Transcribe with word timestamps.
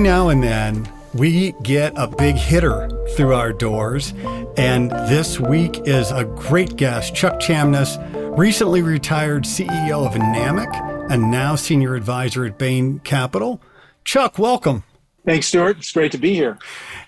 Every 0.00 0.08
now 0.08 0.30
and 0.30 0.42
then, 0.42 0.90
we 1.12 1.52
get 1.62 1.92
a 1.94 2.08
big 2.08 2.34
hitter 2.34 2.88
through 3.10 3.34
our 3.34 3.52
doors. 3.52 4.14
And 4.56 4.90
this 4.90 5.38
week 5.38 5.78
is 5.86 6.10
a 6.10 6.24
great 6.24 6.76
guest, 6.76 7.14
Chuck 7.14 7.38
Chamness, 7.38 7.98
recently 8.34 8.80
retired 8.80 9.44
CEO 9.44 10.06
of 10.06 10.14
NAMIC 10.14 11.10
and 11.10 11.30
now 11.30 11.54
senior 11.54 11.96
advisor 11.96 12.46
at 12.46 12.56
Bain 12.56 13.00
Capital. 13.00 13.60
Chuck, 14.02 14.38
welcome. 14.38 14.84
Thanks, 15.26 15.48
Stuart. 15.48 15.76
It's 15.76 15.92
great 15.92 16.12
to 16.12 16.18
be 16.18 16.32
here. 16.32 16.58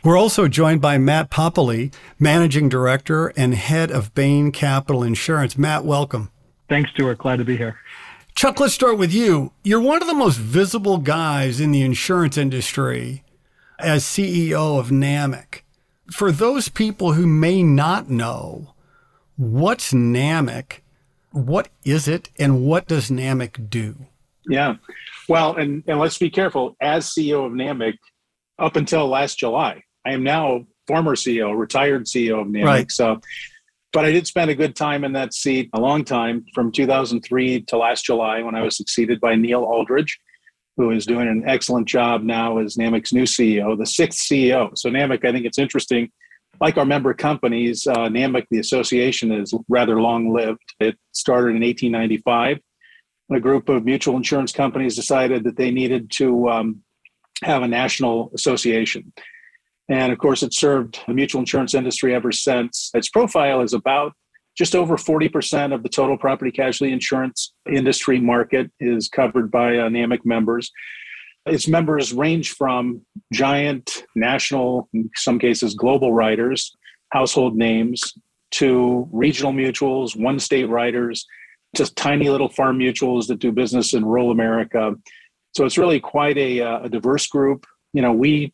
We're 0.05 0.19
also 0.19 0.47
joined 0.47 0.83
by 0.83 0.99
Matt 0.99 1.31
Popoli, 1.31 1.95
managing 2.19 2.69
director 2.69 3.29
and 3.39 3.55
head 3.55 3.91
of 3.91 4.13
Bain 4.13 4.53
Capital 4.53 5.03
Insurance. 5.03 5.57
Matt, 5.57 5.87
welcome. 5.87 6.31
Thanks, 6.69 6.91
Stuart. 6.91 7.17
Glad 7.17 7.37
to 7.37 7.45
be 7.45 7.57
here. 7.57 7.79
Chuck, 8.35 8.59
let's 8.59 8.75
start 8.75 8.99
with 8.99 9.13
you. 9.13 9.53
You're 9.63 9.81
one 9.81 10.01
of 10.01 10.09
the 10.09 10.15
most 10.15 10.39
visible 10.39 10.99
guys 10.99 11.61
in 11.61 11.71
the 11.71 11.83
insurance 11.83 12.37
industry 12.37 13.23
as 13.79 14.05
CEO 14.05 14.79
of 14.79 14.89
NAMIC. 14.89 15.61
For 16.11 16.33
those 16.33 16.69
people 16.69 17.13
who 17.13 17.27
may 17.27 17.63
not 17.63 18.11
know, 18.11 18.75
what's 19.37 19.93
NAMIC? 19.93 20.81
What 21.31 21.69
is 21.85 22.09
it? 22.09 22.31
And 22.39 22.65
what 22.65 22.89
does 22.89 23.11
NAMIC 23.11 23.71
do? 23.71 23.97
Yeah. 24.47 24.77
Well, 25.29 25.55
and, 25.55 25.85
and 25.87 25.99
let's 25.99 26.19
be 26.19 26.31
careful. 26.31 26.77
As 26.81 27.07
CEO 27.07 27.47
of 27.47 27.53
NAMIC, 27.53 27.97
up 28.59 28.77
until 28.77 29.09
last 29.09 29.39
July, 29.39 29.83
I 30.05 30.13
am 30.13 30.25
now 30.25 30.67
former 30.87 31.17
CEO, 31.17 31.57
retired 31.57 32.07
CEO 32.07 32.41
of 32.41 32.49
NAMIC. 32.49 32.65
Right. 32.65 32.91
So 32.91 33.21
but 33.93 34.05
I 34.05 34.11
did 34.11 34.27
spend 34.27 34.51
a 34.51 34.55
good 34.55 34.75
time 34.75 35.05
in 35.05 35.13
that 35.13 35.35
seat, 35.35 35.69
a 35.75 35.81
long 35.81 36.05
time, 36.05 36.47
from 36.55 36.73
2003 36.73 37.63
to 37.63 37.77
last 37.77 38.05
July 38.05 38.43
when 38.43 38.55
I 38.55 38.63
was 38.63 38.77
succeeded 38.77 39.21
by 39.21 39.35
Neil 39.35 39.63
Alldredge, 39.63 40.19
who 40.77 40.91
is 40.91 41.05
doing 41.05 41.29
an 41.29 41.45
excellent 41.47 41.87
job 41.87 42.23
now 42.23 42.59
as 42.59 42.77
NAMIC's 42.77 43.13
new 43.13 43.25
CEO, 43.25 43.79
the 43.79 43.87
sixth 43.87 44.21
CEO. 44.21 44.71
So 44.77 44.89
NAMIC, 44.89 45.25
I 45.25 45.33
think 45.33 45.45
it's 45.45 45.59
interesting. 45.59 46.11
Like 46.61 46.79
our 46.79 46.85
member 46.85 47.13
companies, 47.13 47.87
uh, 47.87 48.09
NAMIC, 48.09 48.47
the 48.51 48.61
association, 48.61 49.33
is 49.33 49.53
rather 49.69 50.01
long 50.01 50.33
lived. 50.33 50.75
It 50.81 50.97
started 51.13 51.57
in 51.57 51.63
1895 51.63 52.59
when 53.27 53.39
a 53.39 53.43
group 53.43 53.69
of 53.69 53.85
mutual 53.85 54.17
insurance 54.17 54.53
companies 54.53 54.97
decided 54.97 55.45
that 55.45 55.57
they 55.57 55.71
needed 55.71 56.11
to 56.13 56.49
um, 56.49 56.83
have 57.43 57.63
a 57.63 57.69
national 57.69 58.31
association. 58.35 59.13
And 59.89 60.13
of 60.13 60.19
course, 60.19 60.43
it 60.43 60.55
served 60.55 61.01
the 61.07 61.15
mutual 61.15 61.41
insurance 61.41 61.75
industry 61.75 62.15
ever 62.15 62.33
since. 62.33 62.91
Its 62.95 63.09
profile 63.09 63.61
is 63.63 63.73
about 63.73 64.13
just 64.57 64.75
over 64.75 64.97
40% 64.97 65.75
of 65.75 65.83
the 65.83 65.89
total 65.89 66.19
property 66.19 66.51
casualty 66.51 66.93
insurance 66.93 67.55
industry 67.71 68.21
market 68.21 68.71
is 68.81 69.09
covered 69.09 69.51
by 69.51 69.77
uh, 69.77 69.89
NAMIC 69.89 70.21
members. 70.25 70.71
Its 71.47 71.67
members 71.67 72.13
range 72.13 72.53
from 72.53 73.03
giant 73.33 74.05
national, 74.15 74.89
in 74.93 75.11
some 75.17 75.39
cases 75.39 75.75
global 75.75 76.13
writers, 76.13 76.77
household 77.11 77.57
names, 77.57 78.13
to 78.53 79.09
regional 79.11 79.53
mutuals, 79.53 80.15
one 80.15 80.39
state 80.39 80.69
writers, 80.69 81.27
to 81.75 81.93
tiny 81.95 82.29
little 82.29 82.51
farm 82.51 82.79
mutuals 82.79 83.27
that 83.27 83.39
do 83.39 83.51
business 83.51 83.95
in 83.95 84.05
rural 84.05 84.31
America. 84.31 84.95
So 85.57 85.65
it's 85.65 85.79
really 85.79 86.01
quite 86.01 86.37
a, 86.37 86.61
uh, 86.61 86.83
a 86.85 86.89
diverse 86.89 87.27
group. 87.27 87.67
You 87.95 88.03
know, 88.03 88.13
we 88.13 88.53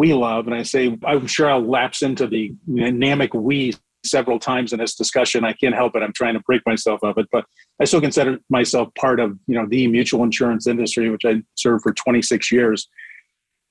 we 0.00 0.14
love. 0.14 0.46
And 0.46 0.56
I 0.56 0.62
say, 0.62 0.96
I'm 1.04 1.26
sure 1.26 1.50
I'll 1.50 1.60
lapse 1.60 2.00
into 2.00 2.26
the 2.26 2.54
NAMIC 2.66 3.34
we 3.34 3.74
several 4.02 4.38
times 4.38 4.72
in 4.72 4.78
this 4.78 4.94
discussion. 4.94 5.44
I 5.44 5.52
can't 5.52 5.74
help 5.74 5.94
it. 5.94 6.02
I'm 6.02 6.14
trying 6.14 6.32
to 6.32 6.40
break 6.40 6.62
myself 6.64 7.00
of 7.02 7.18
it, 7.18 7.26
but 7.30 7.44
I 7.82 7.84
still 7.84 8.00
consider 8.00 8.38
myself 8.48 8.88
part 8.94 9.20
of, 9.20 9.38
you 9.46 9.54
know, 9.54 9.66
the 9.68 9.86
mutual 9.88 10.24
insurance 10.24 10.66
industry, 10.66 11.10
which 11.10 11.26
I 11.26 11.42
served 11.54 11.82
for 11.82 11.92
26 11.92 12.50
years. 12.50 12.88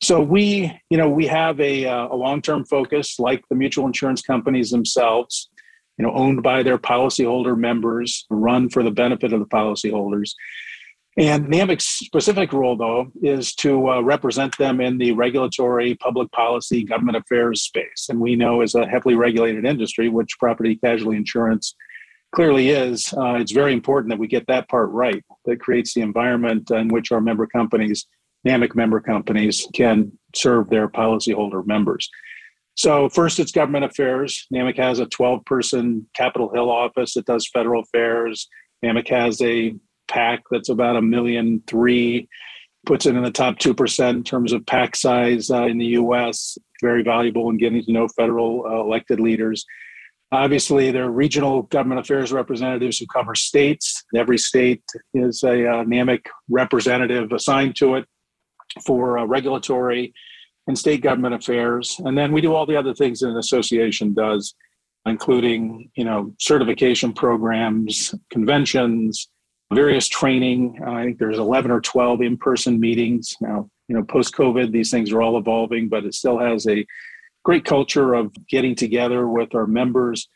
So 0.03 0.21
we, 0.21 0.71
you 0.91 0.99
know, 0.99 1.09
we 1.09 1.25
have 1.25 1.59
a, 1.59 1.87
uh, 1.87 2.09
a 2.11 2.15
long-term 2.15 2.65
focus 2.65 3.17
like 3.17 3.43
the 3.49 3.55
mutual 3.55 3.87
insurance 3.87 4.21
companies 4.21 4.69
themselves, 4.69 5.49
you 5.97 6.05
know, 6.05 6.13
owned 6.13 6.43
by 6.43 6.61
their 6.61 6.77
policyholder 6.77 7.57
members, 7.57 8.27
run 8.29 8.69
for 8.69 8.83
the 8.83 8.91
benefit 8.91 9.33
of 9.33 9.39
the 9.39 9.47
policyholders. 9.47 10.35
And 11.19 11.47
NAMIC's 11.47 11.85
specific 11.85 12.53
role, 12.53 12.77
though, 12.77 13.11
is 13.21 13.53
to 13.55 13.89
uh, 13.89 13.99
represent 13.99 14.57
them 14.57 14.79
in 14.79 14.97
the 14.97 15.11
regulatory, 15.11 15.95
public 15.95 16.31
policy, 16.31 16.85
government 16.85 17.17
affairs 17.17 17.63
space. 17.63 18.07
And 18.07 18.21
we 18.21 18.37
know 18.37 18.61
as 18.61 18.73
a 18.73 18.87
heavily 18.87 19.15
regulated 19.15 19.65
industry, 19.65 20.07
which 20.07 20.39
property 20.39 20.77
casualty 20.77 21.17
insurance 21.17 21.75
clearly 22.33 22.69
is, 22.69 23.13
uh, 23.17 23.33
it's 23.33 23.51
very 23.51 23.73
important 23.73 24.11
that 24.11 24.19
we 24.19 24.27
get 24.27 24.47
that 24.47 24.69
part 24.69 24.91
right. 24.91 25.21
That 25.43 25.59
creates 25.59 25.93
the 25.93 26.03
environment 26.03 26.71
in 26.71 26.87
which 26.87 27.11
our 27.11 27.19
member 27.19 27.47
companies, 27.47 28.07
NAMIC 28.47 28.73
member 28.73 29.01
companies, 29.01 29.67
can 29.75 30.13
serve 30.33 30.69
their 30.69 30.87
policyholder 30.87 31.67
members. 31.67 32.09
So, 32.75 33.09
first, 33.09 33.39
it's 33.39 33.51
government 33.51 33.83
affairs. 33.83 34.47
NAMIC 34.53 34.77
has 34.77 34.99
a 34.99 35.05
12 35.05 35.43
person 35.43 36.07
Capitol 36.13 36.49
Hill 36.53 36.71
office 36.71 37.15
that 37.15 37.25
does 37.25 37.49
federal 37.49 37.81
affairs. 37.81 38.47
NAMIC 38.85 39.09
has 39.09 39.41
a 39.41 39.75
PAC 40.09 40.41
that's 40.51 40.69
about 40.69 40.95
a 40.95 41.01
million 41.01 41.63
three, 41.67 42.27
puts 42.85 43.05
it 43.05 43.15
in 43.15 43.23
the 43.23 43.31
top 43.31 43.57
2% 43.57 44.09
in 44.09 44.23
terms 44.23 44.53
of 44.53 44.65
PAC 44.65 44.95
size 44.95 45.49
uh, 45.49 45.65
in 45.65 45.77
the 45.77 45.87
US. 45.87 46.57
Very 46.81 47.03
valuable 47.03 47.49
in 47.49 47.57
getting 47.57 47.83
to 47.83 47.91
know 47.91 48.07
federal 48.09 48.65
uh, 48.65 48.79
elected 48.81 49.19
leaders. 49.19 49.65
Obviously, 50.31 50.91
there 50.91 51.05
are 51.05 51.11
regional 51.11 51.63
government 51.63 51.99
affairs 51.99 52.31
representatives 52.31 52.99
who 52.99 53.07
cover 53.07 53.33
states. 53.33 54.03
Every 54.15 54.37
state 54.37 54.83
is 55.13 55.43
a 55.43 55.67
uh, 55.67 55.83
NAMIC 55.83 56.25
representative 56.49 57.31
assigned 57.31 57.75
to 57.77 57.95
it 57.95 58.05
for 58.85 59.17
uh, 59.17 59.25
regulatory 59.25 60.13
and 60.67 60.77
state 60.77 61.01
government 61.01 61.33
affairs. 61.33 61.99
And 62.05 62.15
then 62.15 62.31
we 62.31 62.41
do 62.41 62.53
all 62.53 62.67
the 62.67 62.75
other 62.75 62.93
things 62.93 63.19
that 63.19 63.29
an 63.29 63.37
association 63.37 64.13
does, 64.13 64.53
including, 65.07 65.89
you 65.95 66.03
know, 66.03 66.31
certification 66.39 67.11
programs, 67.11 68.13
conventions, 68.29 69.29
various 69.73 70.07
training. 70.07 70.79
Uh, 70.85 70.91
I 70.91 71.05
think 71.05 71.19
there's 71.19 71.37
11 71.37 71.71
or 71.71 71.81
12 71.81 72.21
in-person 72.21 72.79
meetings 72.79 73.35
now. 73.41 73.69
You 73.87 73.95
know, 73.95 74.03
post-COVID, 74.03 74.71
these 74.71 74.91
things 74.91 75.11
are 75.11 75.21
all 75.21 75.37
evolving, 75.37 75.89
but 75.89 76.05
it 76.05 76.13
still 76.13 76.37
has 76.39 76.67
a 76.67 76.85
great 77.43 77.65
culture 77.65 78.13
of 78.13 78.31
getting 78.47 78.75
together 78.75 79.27
with 79.27 79.55
our 79.55 79.65
members. 79.65 80.29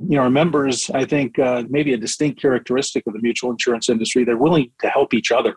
You 0.00 0.16
know, 0.16 0.22
our 0.22 0.30
members, 0.30 0.90
I 0.90 1.04
think, 1.04 1.38
uh, 1.38 1.64
maybe 1.68 1.94
a 1.94 1.98
distinct 1.98 2.40
characteristic 2.40 3.04
of 3.06 3.12
the 3.12 3.20
mutual 3.20 3.50
insurance 3.50 3.88
industry, 3.88 4.24
they're 4.24 4.36
willing 4.36 4.70
to 4.80 4.88
help 4.88 5.14
each 5.14 5.30
other. 5.30 5.56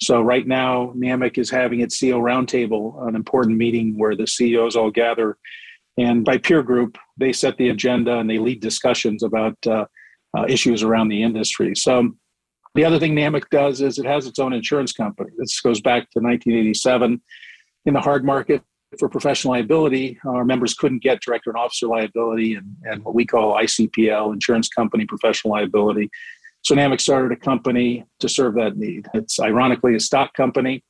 So 0.00 0.20
right 0.20 0.46
now, 0.46 0.92
NAMIC 0.96 1.38
is 1.38 1.50
having 1.50 1.80
its 1.80 1.98
CEO 1.98 2.20
roundtable, 2.20 3.06
an 3.08 3.14
important 3.14 3.56
meeting 3.56 3.96
where 3.96 4.16
the 4.16 4.26
CEOs 4.26 4.76
all 4.76 4.90
gather, 4.90 5.38
and 5.98 6.24
by 6.24 6.38
peer 6.38 6.62
group, 6.62 6.96
they 7.16 7.32
set 7.32 7.56
the 7.56 7.68
agenda 7.68 8.18
and 8.18 8.28
they 8.28 8.38
lead 8.38 8.60
discussions 8.60 9.22
about 9.22 9.56
uh, 9.66 9.84
uh, 10.36 10.44
issues 10.48 10.82
around 10.82 11.08
the 11.08 11.22
industry. 11.22 11.74
So 11.76 12.12
the 12.74 12.84
other 12.84 12.98
thing 12.98 13.14
NAMIC 13.14 13.48
does 13.50 13.80
is 13.80 13.98
it 13.98 14.06
has 14.06 14.26
its 14.26 14.38
own 14.38 14.52
insurance 14.52 14.92
company. 14.92 15.30
This 15.36 15.60
goes 15.60 15.80
back 15.80 16.10
to 16.10 16.20
1987. 16.20 17.20
In 17.84 17.94
the 17.94 18.00
hard 18.00 18.24
market 18.24 18.62
for 18.98 19.08
professional 19.08 19.52
liability, 19.52 20.18
our 20.26 20.44
members 20.44 20.74
couldn't 20.74 21.02
get 21.02 21.20
director 21.20 21.50
and 21.50 21.58
officer 21.58 21.86
liability 21.86 22.54
and, 22.54 22.76
and 22.84 23.04
what 23.04 23.14
we 23.14 23.26
call 23.26 23.56
ICPL, 23.56 24.32
insurance 24.32 24.68
company 24.68 25.04
professional 25.04 25.52
liability. 25.52 26.10
So 26.62 26.74
NAMIC 26.74 27.00
started 27.00 27.32
a 27.32 27.36
company 27.36 28.04
to 28.20 28.28
serve 28.28 28.54
that 28.54 28.76
need. 28.76 29.06
It's 29.14 29.40
ironically 29.40 29.94
a 29.94 30.00
stock 30.00 30.32
company. 30.34 30.84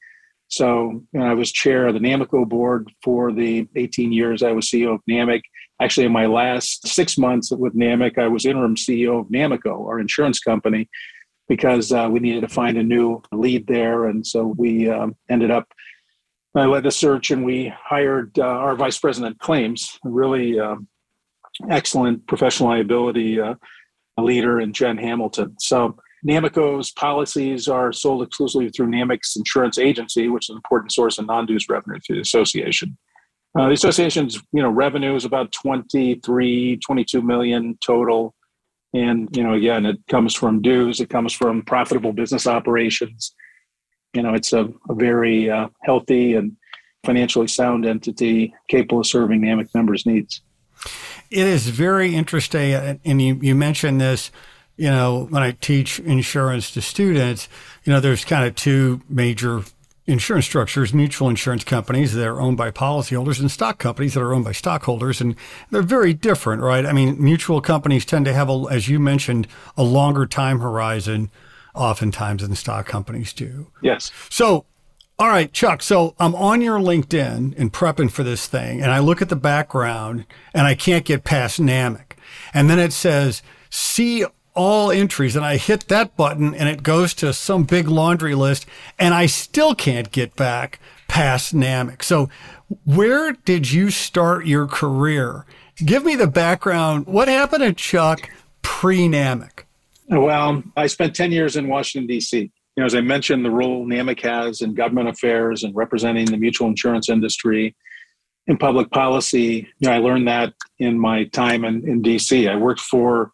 So 0.49 1.03
you 1.13 1.21
know, 1.21 1.27
I 1.27 1.35
was 1.35 1.51
chair 1.51 1.87
of 1.87 1.95
the 1.95 2.01
NAMICO 2.01 2.49
board 2.49 2.93
for 3.03 3.33
the 3.33 3.67
18 3.75 4.13
years 4.13 4.43
I 4.43 4.53
was 4.53 4.69
CEO 4.69 4.95
of 4.95 5.01
NAMIC. 5.09 5.41
Actually, 5.81 6.07
in 6.07 6.13
my 6.13 6.27
last 6.27 6.87
six 6.87 7.17
months 7.17 7.51
with 7.51 7.75
NAMIC, 7.75 8.19
I 8.19 8.29
was 8.29 8.45
interim 8.45 8.77
CEO 8.77 9.21
of 9.21 9.29
NAMICO, 9.29 9.87
our 9.87 9.99
insurance 9.99 10.39
company 10.39 10.89
because 11.53 11.93
uh, 11.93 12.09
we 12.11 12.19
needed 12.19 12.41
to 12.41 12.49
find 12.49 12.79
a 12.79 12.83
new 12.83 13.21
lead 13.31 13.67
there. 13.67 14.07
And 14.07 14.27
so 14.27 14.55
we 14.57 14.89
um, 14.89 15.15
ended 15.29 15.51
up, 15.51 15.69
I 16.57 16.65
led 16.65 16.85
the 16.85 16.91
search 16.91 17.31
and 17.31 17.45
we 17.45 17.71
hired 17.79 18.39
uh, 18.39 18.43
our 18.45 18.75
vice 18.75 18.99
president 18.99 19.39
claims, 19.39 19.99
really 20.03 20.59
um, 20.59 20.89
excellent 21.69 22.27
professional 22.27 22.71
liability 22.71 23.39
uh, 23.39 23.57
leader 24.17 24.63
in 24.63 24.73
Jen 24.73 24.97
Hamilton. 24.97 25.55
So 25.59 25.99
NAMICO's 26.27 26.91
policies 26.93 27.69
are 27.69 27.93
sold 27.93 28.23
exclusively 28.23 28.71
through 28.71 28.87
NAMIC's 28.87 29.37
insurance 29.37 29.77
agency, 29.77 30.29
which 30.29 30.47
is 30.47 30.51
an 30.51 30.57
important 30.57 30.91
source 30.91 31.19
of 31.19 31.27
non-dues 31.27 31.69
revenue 31.69 32.01
to 32.07 32.15
the 32.15 32.21
association. 32.21 32.97
Uh, 33.59 33.67
the 33.67 33.75
association's 33.75 34.41
you 34.53 34.63
know 34.63 34.71
revenue 34.71 35.15
is 35.15 35.27
about 35.27 35.53
23 35.53 36.79
22 36.79 37.21
million 37.21 37.79
total 37.85 38.35
and, 38.95 39.29
you 39.37 39.43
know, 39.43 39.55
again, 39.55 39.87
it 39.87 39.99
comes 40.09 40.35
from 40.35 40.61
dues, 40.63 41.01
it 41.01 41.09
comes 41.09 41.33
from 41.33 41.63
profitable 41.63 42.13
business 42.13 42.47
operations. 42.47 43.35
You 44.13 44.23
know, 44.23 44.35
it's 44.35 44.53
a, 44.53 44.69
a 44.89 44.95
very 44.95 45.51
uh, 45.51 45.69
healthy 45.83 46.35
and 46.35 46.57
financially 47.05 47.49
sound 47.49 47.87
entity 47.87 48.55
capable 48.69 49.01
of 49.01 49.07
serving 49.07 49.41
NAMIC 49.41 49.75
members' 49.75 50.05
needs. 50.07 50.43
It 51.31 51.47
is 51.47 51.69
very 51.69 52.15
interesting. 52.15 53.01
And 53.05 53.23
you, 53.23 53.39
you 53.41 53.55
mentioned 53.55 54.01
this, 54.01 54.31
you 54.77 54.91
know, 54.91 55.27
when 55.31 55.43
I 55.43 55.53
teach 55.53 55.99
insurance 56.01 56.71
to 56.73 56.83
students, 56.83 57.49
you 57.85 57.93
know, 57.93 58.01
there's 58.01 58.25
kind 58.25 58.45
of 58.47 58.55
two 58.55 59.01
major 59.09 59.63
insurance 60.07 60.47
structures, 60.47 60.93
mutual 60.93 61.29
insurance 61.29 61.65
companies 61.65 62.13
that 62.15 62.27
are 62.27 62.41
owned 62.41 62.57
by 62.57 62.71
policyholders 62.71 63.41
and 63.41 63.51
stock 63.51 63.79
companies 63.79 64.15
that 64.15 64.21
are 64.21 64.35
owned 64.35 64.45
by 64.45 64.53
stockholders. 64.53 65.21
And 65.21 65.37
they're 65.71 65.83
very 65.83 66.13
different, 66.13 66.63
right? 66.63 66.85
I 66.85 66.93
mean, 66.93 67.23
mutual 67.23 67.61
companies 67.61 68.05
tend 68.05 68.25
to 68.25 68.33
have, 68.33 68.49
a, 68.49 68.65
as 68.71 68.89
you 68.89 68.99
mentioned, 68.99 69.47
a 69.77 69.83
longer 69.83 70.27
time 70.27 70.61
horizon 70.61 71.31
oftentimes 71.75 72.43
than 72.43 72.55
stock 72.55 72.87
companies 72.87 73.33
do. 73.33 73.69
Yes. 73.81 74.11
So, 74.29 74.67
all 75.19 75.29
right, 75.29 75.53
Chuck. 75.53 75.83
So 75.83 76.15
I'm 76.19 76.35
on 76.35 76.61
your 76.61 76.81
LinkedIn 76.81 77.55
and 77.57 77.73
prepping 77.73 78.11
for 78.11 78.25
this 78.25 78.49
thing, 78.49 78.83
and 78.83 78.91
I 78.91 78.99
look 78.99 79.23
at 79.23 79.29
the 79.29 79.37
background 79.37 80.27
and 80.53 80.67
I 80.67 80.75
can't 80.75 81.05
get 81.05 81.23
past 81.23 81.61
NAMIC. 81.61 82.17
And 82.53 82.69
then 82.69 82.79
it 82.79 82.93
says, 82.93 83.43
see 83.71 84.25
all 84.55 84.91
entries 84.91 85.37
and 85.37 85.45
I 85.45 85.57
hit 85.57 85.89
that 85.89 86.17
button 86.17 86.55
and 86.55 86.69
it 86.69 86.83
goes 86.83 87.15
to 87.15 87.33
some 87.33 87.65
big 87.65 87.89
laundry 87.89 88.35
list 88.35 88.67
and 88.99 89.15
I 89.15 89.27
still 89.27 89.75
can't 89.75 90.11
get 90.11 90.37
back 90.37 90.79
past 91.09 91.55
NAMIC. 91.55 92.03
So 92.03 92.29
where 92.85 93.33
did 93.33 93.71
you 93.71 93.91
start 93.91 94.47
your 94.47 94.67
career? 94.67 95.47
Give 95.77 96.05
me 96.05 96.17
the 96.17 96.27
background. 96.27 97.07
What 97.07 97.29
happened 97.29 97.63
to 97.63 97.73
Chuck 97.73 98.31
pre 98.63 99.09
NAMIC? 99.09 99.65
Well, 100.09 100.63
I 100.77 100.87
spent 100.87 101.17
10 101.17 101.33
years 101.33 101.57
in 101.57 101.69
Washington, 101.69 102.07
D.C. 102.07 102.39
You 102.39 102.51
know, 102.77 102.85
as 102.85 102.95
I 102.95 103.01
mentioned, 103.01 103.45
the 103.45 103.51
role 103.51 103.87
NAMIC 103.87 104.21
has 104.21 104.61
in 104.61 104.75
government 104.75 105.09
affairs 105.09 105.63
and 105.63 105.75
representing 105.75 106.27
the 106.27 106.37
mutual 106.37 106.69
insurance 106.69 107.09
industry 107.09 107.75
in 108.47 108.59
public 108.59 108.91
policy. 108.91 109.69
You 109.79 109.89
know, 109.89 109.93
I 109.93 109.99
learned 109.99 110.29
that 110.29 110.55
in 110.79 110.99
my 110.99 111.25
time 111.25 111.65
in, 111.65 111.87
in 111.87 112.03
D.C. 112.03 112.49
I 112.49 112.57
worked 112.57 112.81
for 112.81 113.33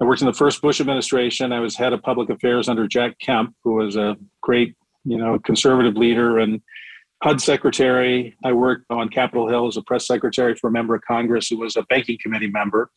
I 0.00 0.04
worked 0.04 0.20
in 0.20 0.26
the 0.26 0.34
first 0.34 0.60
Bush 0.60 0.80
administration. 0.80 1.52
I 1.52 1.60
was 1.60 1.76
head 1.76 1.92
of 1.92 2.02
public 2.02 2.28
affairs 2.28 2.68
under 2.68 2.86
Jack 2.86 3.18
Kemp, 3.18 3.54
who 3.64 3.74
was 3.74 3.96
a 3.96 4.16
great, 4.42 4.74
you 5.04 5.16
know, 5.16 5.38
conservative 5.38 5.96
leader 5.96 6.38
and 6.38 6.60
HUD 7.22 7.40
secretary. 7.40 8.36
I 8.44 8.52
worked 8.52 8.84
on 8.90 9.08
Capitol 9.08 9.48
Hill 9.48 9.68
as 9.68 9.78
a 9.78 9.82
press 9.82 10.06
secretary 10.06 10.54
for 10.54 10.68
a 10.68 10.72
member 10.72 10.94
of 10.94 11.02
Congress 11.02 11.48
who 11.48 11.58
was 11.58 11.76
a 11.76 11.82
banking 11.84 12.18
committee 12.22 12.50
member. 12.50 12.90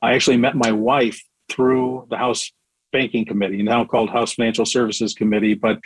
I 0.00 0.14
actually 0.14 0.36
met 0.36 0.54
my 0.54 0.70
wife 0.70 1.20
through 1.48 2.06
the 2.08 2.16
House 2.16 2.52
Banking 2.92 3.26
Committee, 3.26 3.62
now 3.62 3.84
called 3.84 4.10
House 4.10 4.34
Financial 4.34 4.64
Services 4.64 5.14
Committee, 5.14 5.54
but 5.54 5.80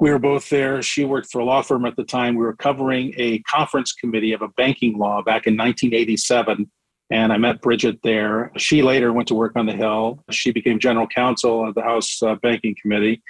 we 0.00 0.10
were 0.10 0.20
both 0.20 0.48
there. 0.48 0.80
She 0.80 1.04
worked 1.04 1.28
for 1.32 1.40
a 1.40 1.44
law 1.44 1.62
firm 1.62 1.84
at 1.84 1.96
the 1.96 2.04
time. 2.04 2.36
We 2.36 2.44
were 2.44 2.54
covering 2.54 3.12
a 3.16 3.40
conference 3.40 3.92
committee 3.92 4.32
of 4.32 4.42
a 4.42 4.48
banking 4.56 4.96
law 4.96 5.22
back 5.22 5.48
in 5.48 5.56
1987 5.56 6.70
and 7.10 7.32
I 7.32 7.38
met 7.38 7.62
Bridget 7.62 8.00
there. 8.02 8.52
She 8.56 8.82
later 8.82 9.12
went 9.12 9.28
to 9.28 9.34
work 9.34 9.52
on 9.56 9.66
the 9.66 9.72
Hill. 9.72 10.22
She 10.30 10.52
became 10.52 10.78
general 10.78 11.06
counsel 11.06 11.66
of 11.66 11.74
the 11.74 11.82
House 11.82 12.22
uh, 12.22 12.34
Banking 12.36 12.76
Committee 12.80 13.22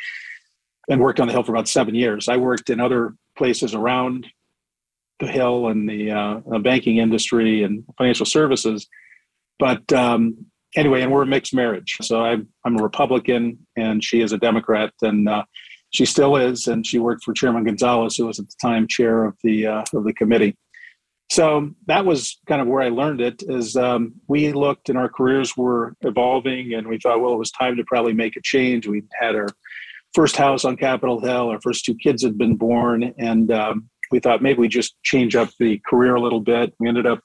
and 0.88 1.00
worked 1.00 1.20
on 1.20 1.28
the 1.28 1.32
Hill 1.32 1.44
for 1.44 1.52
about 1.52 1.68
seven 1.68 1.94
years. 1.94 2.28
I 2.28 2.36
worked 2.38 2.70
in 2.70 2.80
other 2.80 3.14
places 3.36 3.74
around 3.74 4.26
the 5.20 5.28
Hill 5.28 5.68
and 5.68 5.88
the 5.88 6.10
uh, 6.10 6.58
banking 6.58 6.98
industry 6.98 7.62
and 7.62 7.84
financial 7.96 8.26
services. 8.26 8.88
But 9.58 9.92
um, 9.92 10.46
anyway, 10.76 11.02
and 11.02 11.12
we're 11.12 11.22
a 11.22 11.26
mixed 11.26 11.54
marriage. 11.54 11.96
So 12.02 12.22
I'm, 12.22 12.48
I'm 12.64 12.78
a 12.78 12.82
Republican 12.82 13.58
and 13.76 14.02
she 14.02 14.22
is 14.22 14.32
a 14.32 14.38
Democrat. 14.38 14.92
And 15.02 15.28
uh, 15.28 15.44
she 15.90 16.04
still 16.04 16.36
is. 16.36 16.66
And 16.66 16.86
she 16.86 16.98
worked 16.98 17.24
for 17.24 17.32
Chairman 17.32 17.64
Gonzalez, 17.64 18.16
who 18.16 18.26
was 18.26 18.38
at 18.38 18.48
the 18.48 18.56
time 18.60 18.86
chair 18.88 19.24
of 19.24 19.36
the, 19.42 19.66
uh, 19.66 19.84
of 19.94 20.04
the 20.04 20.12
committee 20.12 20.56
so 21.30 21.70
that 21.86 22.06
was 22.06 22.40
kind 22.46 22.60
of 22.60 22.68
where 22.68 22.82
I 22.82 22.88
learned 22.88 23.20
it. 23.20 23.42
Is 23.48 23.76
um, 23.76 24.14
we 24.28 24.52
looked 24.52 24.88
and 24.88 24.96
our 24.96 25.08
careers 25.08 25.56
were 25.56 25.94
evolving, 26.00 26.74
and 26.74 26.86
we 26.86 26.98
thought, 26.98 27.20
well, 27.20 27.34
it 27.34 27.38
was 27.38 27.50
time 27.50 27.76
to 27.76 27.84
probably 27.84 28.14
make 28.14 28.36
a 28.36 28.42
change. 28.42 28.86
We 28.86 29.02
had 29.20 29.34
our 29.34 29.48
first 30.14 30.36
house 30.36 30.64
on 30.64 30.76
Capitol 30.76 31.20
Hill. 31.20 31.50
Our 31.50 31.60
first 31.60 31.84
two 31.84 31.94
kids 31.94 32.22
had 32.22 32.38
been 32.38 32.56
born, 32.56 33.14
and 33.18 33.50
um, 33.52 33.90
we 34.10 34.20
thought 34.20 34.42
maybe 34.42 34.60
we 34.60 34.68
just 34.68 34.96
change 35.02 35.36
up 35.36 35.50
the 35.58 35.80
career 35.86 36.14
a 36.14 36.20
little 36.20 36.40
bit. 36.40 36.72
We 36.80 36.88
ended 36.88 37.06
up 37.06 37.20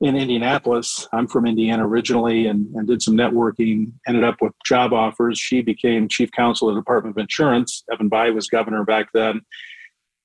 in 0.00 0.16
Indianapolis. 0.16 1.06
I'm 1.12 1.28
from 1.28 1.46
Indiana 1.46 1.86
originally, 1.86 2.46
and, 2.46 2.66
and 2.74 2.88
did 2.88 3.00
some 3.00 3.16
networking. 3.16 3.92
Ended 4.08 4.24
up 4.24 4.36
with 4.40 4.54
job 4.66 4.92
offers. 4.92 5.38
She 5.38 5.62
became 5.62 6.08
chief 6.08 6.32
counsel 6.32 6.68
of 6.68 6.74
the 6.74 6.80
Department 6.80 7.16
of 7.16 7.20
Insurance. 7.20 7.84
Evan 7.92 8.10
Bayh 8.10 8.34
was 8.34 8.48
governor 8.48 8.84
back 8.84 9.10
then, 9.12 9.42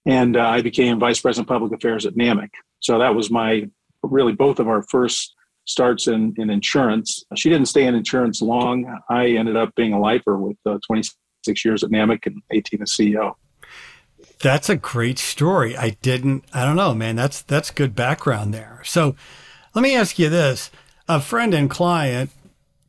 and 0.08 0.38
uh, 0.38 0.48
I 0.48 0.62
became 0.62 1.00
vice 1.00 1.19
president 1.19 1.48
of 1.48 1.54
public 1.54 1.74
affairs 1.74 2.08
at 2.08 2.16
NAMIC. 2.16 2.50
So 2.86 3.00
that 3.00 3.16
was 3.16 3.32
my 3.32 3.68
really 4.04 4.34
both 4.34 4.60
of 4.60 4.68
our 4.68 4.84
first 4.84 5.34
starts 5.66 6.08
in, 6.08 6.36
in 6.38 6.52
insurance. 6.52 7.24
She 7.36 7.50
didn't 7.50 7.68
stay 7.68 7.88
in 7.88 7.96
insurance 7.96 8.44
long. 8.44 9.00
I 9.10 9.30
ended 9.30 9.56
up 9.56 9.74
being 9.74 9.94
a 9.94 10.00
lifer 10.00 10.38
with 10.38 10.58
uh, 10.68 10.78
26 10.86 11.66
years 11.66 11.84
at 11.84 11.90
NAMIC 11.90 12.28
and 12.28 12.44
18 12.52 12.84
as 12.84 12.92
CEO. 12.92 13.34
That's 14.40 14.70
a 14.70 14.76
great 14.76 15.18
story. 15.18 15.76
I 15.76 15.98
didn't, 16.04 16.46
I 16.54 16.64
don't 16.64 16.76
know, 16.76 16.94
man. 16.94 17.16
That's, 17.16 17.42
that's 17.42 17.72
good 17.72 17.96
background 17.96 18.54
there. 18.54 18.82
So 18.86 19.16
let 19.74 19.82
me 19.82 19.96
ask 19.96 20.20
you 20.20 20.30
this. 20.30 20.70
A 21.08 21.20
friend 21.20 21.56
and 21.56 21.68
client, 21.68 22.30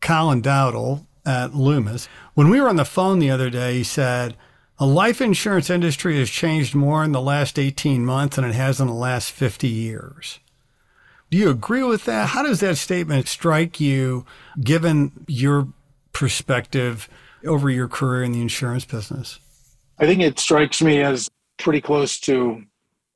Colin 0.03 0.43
Dowdle 0.43 1.07
at 1.25 1.55
Loomis, 1.55 2.07
when 2.35 2.51
we 2.51 2.61
were 2.61 2.69
on 2.69 2.77
the 2.77 2.85
phone 2.85 3.19
the 3.19 3.31
other 3.31 3.49
day, 3.49 3.75
he 3.75 3.85
said, 3.85 4.37
the 4.78 4.87
life 4.87 5.20
insurance 5.20 5.70
industry 5.70 6.19
has 6.19 6.28
changed 6.28 6.75
more 6.75 7.02
in 7.02 7.12
the 7.12 7.20
last 7.20 7.58
18 7.58 8.05
months 8.05 8.37
than 8.37 8.44
it 8.44 8.55
has 8.55 8.81
in 8.81 8.87
the 8.87 8.93
last 8.93 9.31
50 9.32 9.69
years. 9.69 10.38
Do 11.31 11.38
you 11.38 11.50
agree 11.50 11.82
with 11.82 12.05
that? 12.05 12.28
How 12.28 12.43
does 12.43 12.61
that 12.61 12.76
statement 12.76 13.26
strike 13.26 13.81
you 13.81 14.25
given 14.62 15.25
your 15.26 15.69
perspective 16.12 17.08
over 17.44 17.69
your 17.70 17.88
career 17.88 18.23
in 18.23 18.32
the 18.32 18.40
insurance 18.40 18.84
business? 18.84 19.40
I 19.99 20.06
think 20.06 20.20
it 20.20 20.38
strikes 20.38 20.82
me 20.82 21.02
as 21.02 21.28
pretty 21.58 21.81
close 21.81 22.20
to 22.20 22.62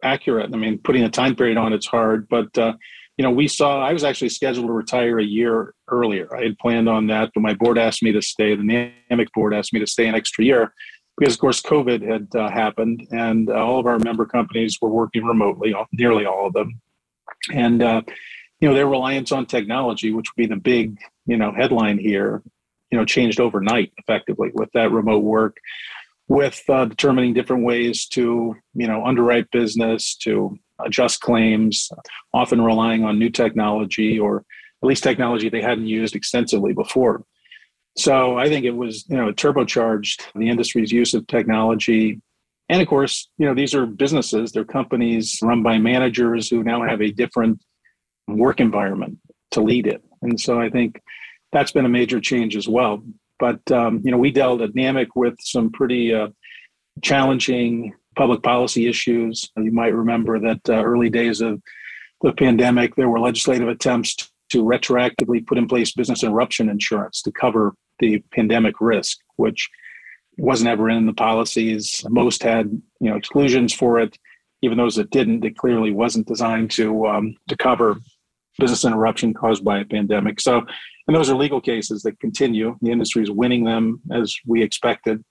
accurate. 0.02 0.50
I 0.52 0.56
mean, 0.56 0.78
putting 0.78 1.04
a 1.04 1.10
time 1.10 1.36
period 1.36 1.58
on 1.58 1.72
it's 1.72 1.86
hard, 1.86 2.26
but 2.28 2.56
uh, 2.56 2.72
you 3.16 3.22
know, 3.22 3.30
we 3.30 3.48
saw. 3.48 3.84
I 3.84 3.92
was 3.92 4.02
actually 4.02 4.30
scheduled 4.30 4.66
to 4.66 4.72
retire 4.72 5.18
a 5.18 5.24
year 5.24 5.74
earlier. 5.88 6.34
I 6.34 6.42
had 6.42 6.58
planned 6.58 6.88
on 6.88 7.06
that, 7.08 7.30
but 7.34 7.42
my 7.42 7.52
board 7.52 7.76
asked 7.76 8.02
me 8.02 8.12
to 8.12 8.22
stay. 8.22 8.56
The 8.56 8.62
NAMIC 8.62 9.26
board 9.34 9.52
asked 9.52 9.74
me 9.74 9.80
to 9.80 9.86
stay 9.86 10.08
an 10.08 10.14
extra 10.14 10.42
year 10.42 10.72
because 11.18 11.34
of 11.34 11.40
course 11.40 11.62
COVID 11.62 12.02
had 12.02 12.28
uh, 12.34 12.50
happened, 12.50 13.06
and 13.10 13.50
uh, 13.50 13.54
all 13.54 13.78
of 13.78 13.86
our 13.86 13.98
member 13.98 14.26
companies 14.26 14.78
were 14.80 14.90
working 14.90 15.24
remotely, 15.24 15.74
nearly 15.92 16.26
all 16.26 16.46
of 16.46 16.52
them, 16.52 16.80
and 17.52 17.82
uh, 17.82 18.02
you 18.60 18.68
know 18.68 18.74
their 18.74 18.88
reliance 18.88 19.32
on 19.32 19.46
technology, 19.46 20.12
which 20.12 20.30
would 20.30 20.42
be 20.42 20.46
the 20.46 20.60
big 20.60 20.98
you 21.26 21.36
know 21.36 21.52
headline 21.52 21.98
here, 21.98 22.42
you 22.90 22.98
know 22.98 23.05
changed 23.05 23.40
overnight 23.40 23.93
effectively 23.98 24.50
with 24.55 24.70
that 24.72 24.93
remote 24.93 25.22
work, 25.24 25.58
with 26.29 26.62
uh, 26.69 26.84
determining 26.86 27.34
different 27.34 27.64
ways 27.64 28.06
to 28.06 28.56
you 28.74 28.86
know 28.86 29.05
underwrite 29.05 29.50
business, 29.50 30.14
to 30.17 30.58
adjust 30.84 31.20
claims, 31.20 31.90
often 32.32 32.62
relying 32.62 33.05
on 33.05 33.19
new 33.19 33.31
technology 33.31 34.19
or 34.19 34.44
at 34.82 34.86
least 34.86 35.02
technology 35.02 35.48
they 35.48 35.60
hadn't 35.60 35.86
used 35.86 36.17
extensively 36.17 36.72
before. 36.72 37.24
So 37.97 38.39
I 38.39 38.49
think 38.49 38.65
it 38.65 38.70
was, 38.77 39.05
you 39.09 39.17
know, 39.17 39.29
it 39.29 39.37
turbocharged 39.37 40.23
the 40.35 40.49
industry's 40.49 40.93
use 40.93 41.15
of 41.15 41.27
technology. 41.27 42.20
And 42.69 42.81
of 42.81 42.89
course, 42.89 43.29
you 43.37 43.47
know, 43.47 43.55
these 43.55 43.75
are 43.75 43.85
businesses, 43.85 44.53
they're 44.53 44.65
companies 44.65 45.39
run 45.43 45.63
by 45.63 45.79
managers 45.79 46.49
who 46.49 46.63
now 46.63 46.82
have 46.82 47.03
a 47.03 47.11
different 47.11 47.61
work 48.29 48.61
environment 48.61 49.19
to 49.53 49.61
lead 49.61 49.87
it. 49.87 50.03
And 50.23 50.41
so 50.41 50.61
I 50.61 50.70
think 50.70 51.01
that's 51.53 51.73
been 51.73 51.85
a 51.85 51.91
major 51.91 52.20
change 52.20 52.56
as 52.56 52.69
well. 52.69 53.03
But, 53.39 53.70
um, 53.73 54.01
you 54.05 54.11
know, 54.11 54.19
we 54.19 54.31
dealt 54.31 54.61
at 54.61 54.75
NAMIC 54.75 55.09
with 55.17 55.35
some 55.41 55.73
pretty 55.73 56.15
uh, 56.15 56.29
challenging 57.03 57.94
public 58.17 58.43
policy 58.43 58.87
issues. 58.87 59.51
You 59.56 59.73
might 59.73 59.94
remember 59.94 60.39
that 60.39 60.61
uh, 60.69 60.85
early 60.85 61.11
days 61.11 61.41
of 61.41 61.61
the 62.23 62.32
pandemic, 62.32 62.94
there 62.94 63.09
were 63.09 63.19
legislative 63.19 63.69
attempts 63.69 64.30
to 64.50 64.64
retroactively 64.64 65.46
put 65.46 65.58
in 65.58 65.66
place 65.66 65.92
business 65.92 66.22
interruption 66.22 66.69
insurance 66.69 67.22
to 67.22 67.32
cover 67.32 67.74
the 67.98 68.22
pandemic 68.32 68.80
risk, 68.80 69.19
which 69.36 69.69
wasn't 70.36 70.69
ever 70.69 70.88
in 70.88 71.06
the 71.06 71.12
policies. 71.12 72.04
Most 72.08 72.42
had 72.42 72.70
you 73.00 73.10
know 73.10 73.16
exclusions 73.16 73.72
for 73.72 74.00
it. 74.00 74.19
Even 74.62 74.76
those 74.76 74.96
that 74.96 75.10
didn't, 75.10 75.44
it 75.44 75.56
clearly 75.56 75.90
wasn't 75.90 76.26
designed 76.26 76.70
to 76.72 77.06
um, 77.06 77.36
to 77.48 77.56
cover 77.56 77.96
business 78.58 78.84
interruption 78.84 79.32
caused 79.32 79.64
by 79.64 79.78
a 79.80 79.84
pandemic. 79.84 80.40
So, 80.40 80.62
and 81.06 81.16
those 81.16 81.30
are 81.30 81.34
legal 81.34 81.60
cases 81.60 82.02
that 82.02 82.20
continue. 82.20 82.76
The 82.82 82.90
industry 82.90 83.22
is 83.22 83.30
winning 83.30 83.64
them 83.64 84.00
as 84.12 84.36
we 84.46 84.62
expected, 84.62 85.24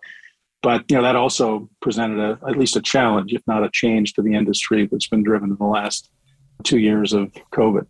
but 0.61 0.85
you 0.89 0.97
know 0.97 1.03
that 1.03 1.15
also 1.15 1.69
presented 1.81 2.19
a, 2.19 2.39
at 2.47 2.57
least 2.57 2.75
a 2.75 2.81
challenge, 2.81 3.33
if 3.33 3.41
not 3.47 3.63
a 3.63 3.69
change, 3.71 4.13
to 4.13 4.21
the 4.21 4.33
industry 4.33 4.88
that's 4.88 5.07
been 5.07 5.23
driven 5.23 5.51
in 5.51 5.57
the 5.57 5.65
last 5.65 6.09
two 6.63 6.79
years 6.79 7.13
of 7.13 7.31
COVID. 7.53 7.85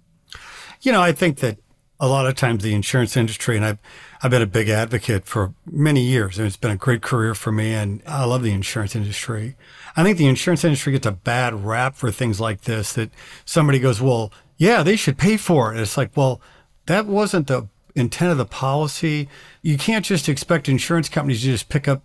You 0.82 0.92
know, 0.92 1.02
I 1.02 1.12
think 1.12 1.40
that 1.40 1.58
a 2.00 2.08
lot 2.08 2.26
of 2.26 2.36
times 2.36 2.64
the 2.64 2.74
insurance 2.74 3.18
industry, 3.18 3.58
and 3.58 3.66
I've, 3.66 3.78
I've 4.24 4.32
been 4.32 4.42
a 4.42 4.48
big 4.48 4.70
advocate 4.70 5.26
for 5.26 5.54
many 5.70 6.02
years, 6.02 6.38
and 6.38 6.48
it's 6.48 6.56
been 6.56 6.72
a 6.72 6.78
great 6.78 7.02
career 7.02 7.36
for 7.36 7.52
me, 7.52 7.74
and 7.74 8.02
I 8.08 8.24
love 8.24 8.42
the 8.42 8.54
insurance 8.54 8.96
industry. 8.96 9.58
I 9.98 10.04
think 10.04 10.18
the 10.18 10.28
insurance 10.28 10.64
industry 10.64 10.94
gets 10.94 11.06
a 11.06 11.12
bad 11.12 11.66
rap 11.66 11.96
for 11.96 12.12
things 12.12 12.40
like 12.40 12.62
this 12.62 12.94
that 12.94 13.12
somebody 13.44 13.80
goes, 13.80 14.00
well, 14.00 14.32
yeah, 14.58 14.82
they 14.82 14.96
should 14.96 15.18
pay 15.18 15.36
for 15.36 15.70
it. 15.70 15.74
And 15.74 15.82
it's 15.82 15.98
like, 15.98 16.16
well, 16.16 16.40
that 16.86 17.06
wasn't 17.06 17.48
the 17.48 17.68
intent 17.96 18.32
of 18.32 18.38
the 18.38 18.46
policy. 18.46 19.28
You 19.62 19.78
can't 19.78 20.06
just 20.06 20.30
expect 20.30 20.70
insurance 20.70 21.10
companies 21.10 21.42
to 21.42 21.48
just 21.48 21.68
pick 21.68 21.88
up 21.88 22.04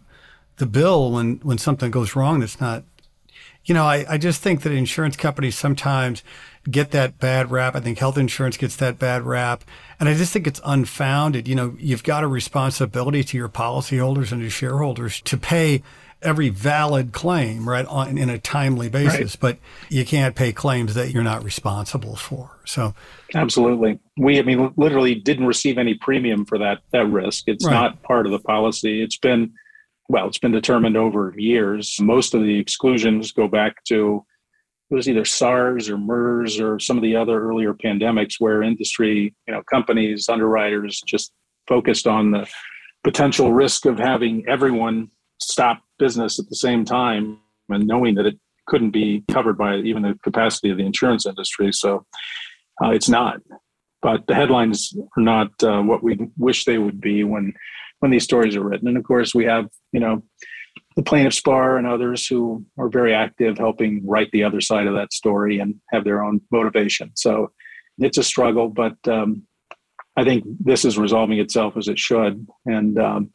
the 0.56 0.66
bill 0.66 1.12
when, 1.12 1.36
when 1.44 1.58
something 1.58 1.92
goes 1.92 2.16
wrong 2.16 2.40
that's 2.40 2.60
not 2.60 2.84
You 3.64 3.74
know, 3.74 3.84
I, 3.84 4.04
I 4.08 4.18
just 4.18 4.42
think 4.42 4.62
that 4.62 4.72
insurance 4.72 5.16
companies 5.16 5.56
sometimes 5.56 6.22
get 6.70 6.90
that 6.92 7.18
bad 7.18 7.50
rap. 7.50 7.74
I 7.74 7.80
think 7.80 7.98
health 7.98 8.18
insurance 8.18 8.56
gets 8.56 8.76
that 8.76 8.98
bad 8.98 9.22
rap. 9.22 9.64
And 10.00 10.08
I 10.08 10.14
just 10.14 10.32
think 10.32 10.46
it's 10.46 10.60
unfounded. 10.64 11.46
You 11.46 11.54
know, 11.54 11.76
you've 11.78 12.04
got 12.04 12.24
a 12.24 12.28
responsibility 12.28 13.22
to 13.24 13.36
your 13.36 13.48
policyholders 13.48 14.32
and 14.32 14.40
to 14.42 14.50
shareholders 14.50 15.20
to 15.22 15.36
pay 15.36 15.82
every 16.22 16.48
valid 16.48 17.12
claim, 17.12 17.68
right, 17.68 17.84
on, 17.86 18.16
in 18.16 18.30
a 18.30 18.38
timely 18.38 18.88
basis, 18.88 19.34
right. 19.34 19.40
but 19.40 19.58
you 19.90 20.04
can't 20.06 20.34
pay 20.34 20.52
claims 20.52 20.94
that 20.94 21.10
you're 21.10 21.22
not 21.22 21.44
responsible 21.44 22.16
for. 22.16 22.58
So, 22.64 22.94
absolutely, 23.34 24.00
we, 24.16 24.38
I 24.38 24.42
mean, 24.42 24.72
literally 24.76 25.14
didn't 25.14 25.46
receive 25.46 25.76
any 25.76 25.94
premium 25.94 26.46
for 26.46 26.58
that 26.58 26.80
that 26.92 27.06
risk. 27.06 27.44
It's 27.46 27.66
right. 27.66 27.72
not 27.72 28.02
part 28.02 28.24
of 28.24 28.32
the 28.32 28.38
policy. 28.38 29.02
It's 29.02 29.18
been, 29.18 29.52
well, 30.08 30.26
it's 30.26 30.38
been 30.38 30.52
determined 30.52 30.96
over 30.96 31.34
years. 31.36 31.98
Most 32.00 32.32
of 32.32 32.42
the 32.42 32.58
exclusions 32.58 33.30
go 33.32 33.46
back 33.46 33.84
to 33.84 34.24
it 34.94 34.96
was 34.96 35.08
either 35.08 35.24
SARS 35.24 35.90
or 35.90 35.98
MERS 35.98 36.60
or 36.60 36.78
some 36.78 36.96
of 36.96 37.02
the 37.02 37.16
other 37.16 37.42
earlier 37.42 37.74
pandemics 37.74 38.34
where 38.38 38.62
industry, 38.62 39.34
you 39.46 39.52
know, 39.52 39.60
companies, 39.68 40.28
underwriters 40.28 41.02
just 41.04 41.32
focused 41.66 42.06
on 42.06 42.30
the 42.30 42.46
potential 43.02 43.52
risk 43.52 43.86
of 43.86 43.98
having 43.98 44.44
everyone 44.48 45.10
stop 45.40 45.82
business 45.98 46.38
at 46.38 46.48
the 46.48 46.54
same 46.54 46.84
time 46.84 47.40
and 47.68 47.88
knowing 47.88 48.14
that 48.14 48.24
it 48.24 48.38
couldn't 48.68 48.92
be 48.92 49.24
covered 49.32 49.58
by 49.58 49.76
even 49.78 50.02
the 50.02 50.16
capacity 50.22 50.70
of 50.70 50.76
the 50.76 50.86
insurance 50.86 51.26
industry. 51.26 51.72
So 51.72 52.06
uh, 52.82 52.90
it's 52.90 53.08
not. 53.08 53.40
But 54.00 54.28
the 54.28 54.34
headlines 54.36 54.96
are 55.16 55.22
not 55.22 55.48
uh, 55.62 55.82
what 55.82 56.04
we 56.04 56.28
wish 56.36 56.66
they 56.66 56.78
would 56.78 57.00
be 57.00 57.24
when 57.24 57.52
when 57.98 58.12
these 58.12 58.24
stories 58.24 58.54
are 58.54 58.62
written. 58.62 58.86
And 58.86 58.96
of 58.96 59.02
course, 59.02 59.34
we 59.34 59.44
have 59.46 59.66
you 59.92 60.00
know 60.00 60.22
the 60.96 61.02
plaintiffs 61.02 61.40
bar 61.40 61.76
and 61.76 61.86
others 61.86 62.26
who 62.26 62.64
are 62.78 62.88
very 62.88 63.14
active 63.14 63.58
helping 63.58 64.06
write 64.06 64.30
the 64.30 64.44
other 64.44 64.60
side 64.60 64.86
of 64.86 64.94
that 64.94 65.12
story 65.12 65.58
and 65.58 65.74
have 65.92 66.04
their 66.04 66.22
own 66.22 66.40
motivation. 66.52 67.10
So 67.14 67.50
it's 67.98 68.18
a 68.18 68.22
struggle, 68.22 68.68
but 68.68 68.96
um, 69.08 69.42
I 70.16 70.24
think 70.24 70.44
this 70.60 70.84
is 70.84 70.96
resolving 70.96 71.38
itself 71.38 71.76
as 71.76 71.88
it 71.88 71.98
should, 71.98 72.46
and 72.66 72.98
um, 72.98 73.30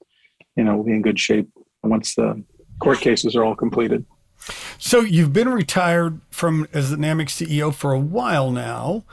you 0.56 0.63
know 0.63 0.75
we'll 0.75 0.86
be 0.86 0.94
in 0.94 1.01
good 1.01 1.20
shape 1.20 1.50
once 1.84 2.16
the 2.16 2.44
court 2.80 3.00
cases 3.00 3.36
are 3.36 3.44
all 3.44 3.56
completed. 3.56 4.06
So 4.78 5.01
you've 5.01 5.34
been 5.34 5.50
retired 5.50 6.22
from 6.30 6.68
as 6.74 6.89
the 6.89 6.96
NAMIC 6.96 7.28
CEO 7.28 7.74
for 7.74 7.92
a 7.92 8.00
while 8.00 8.51
now, 8.51 9.04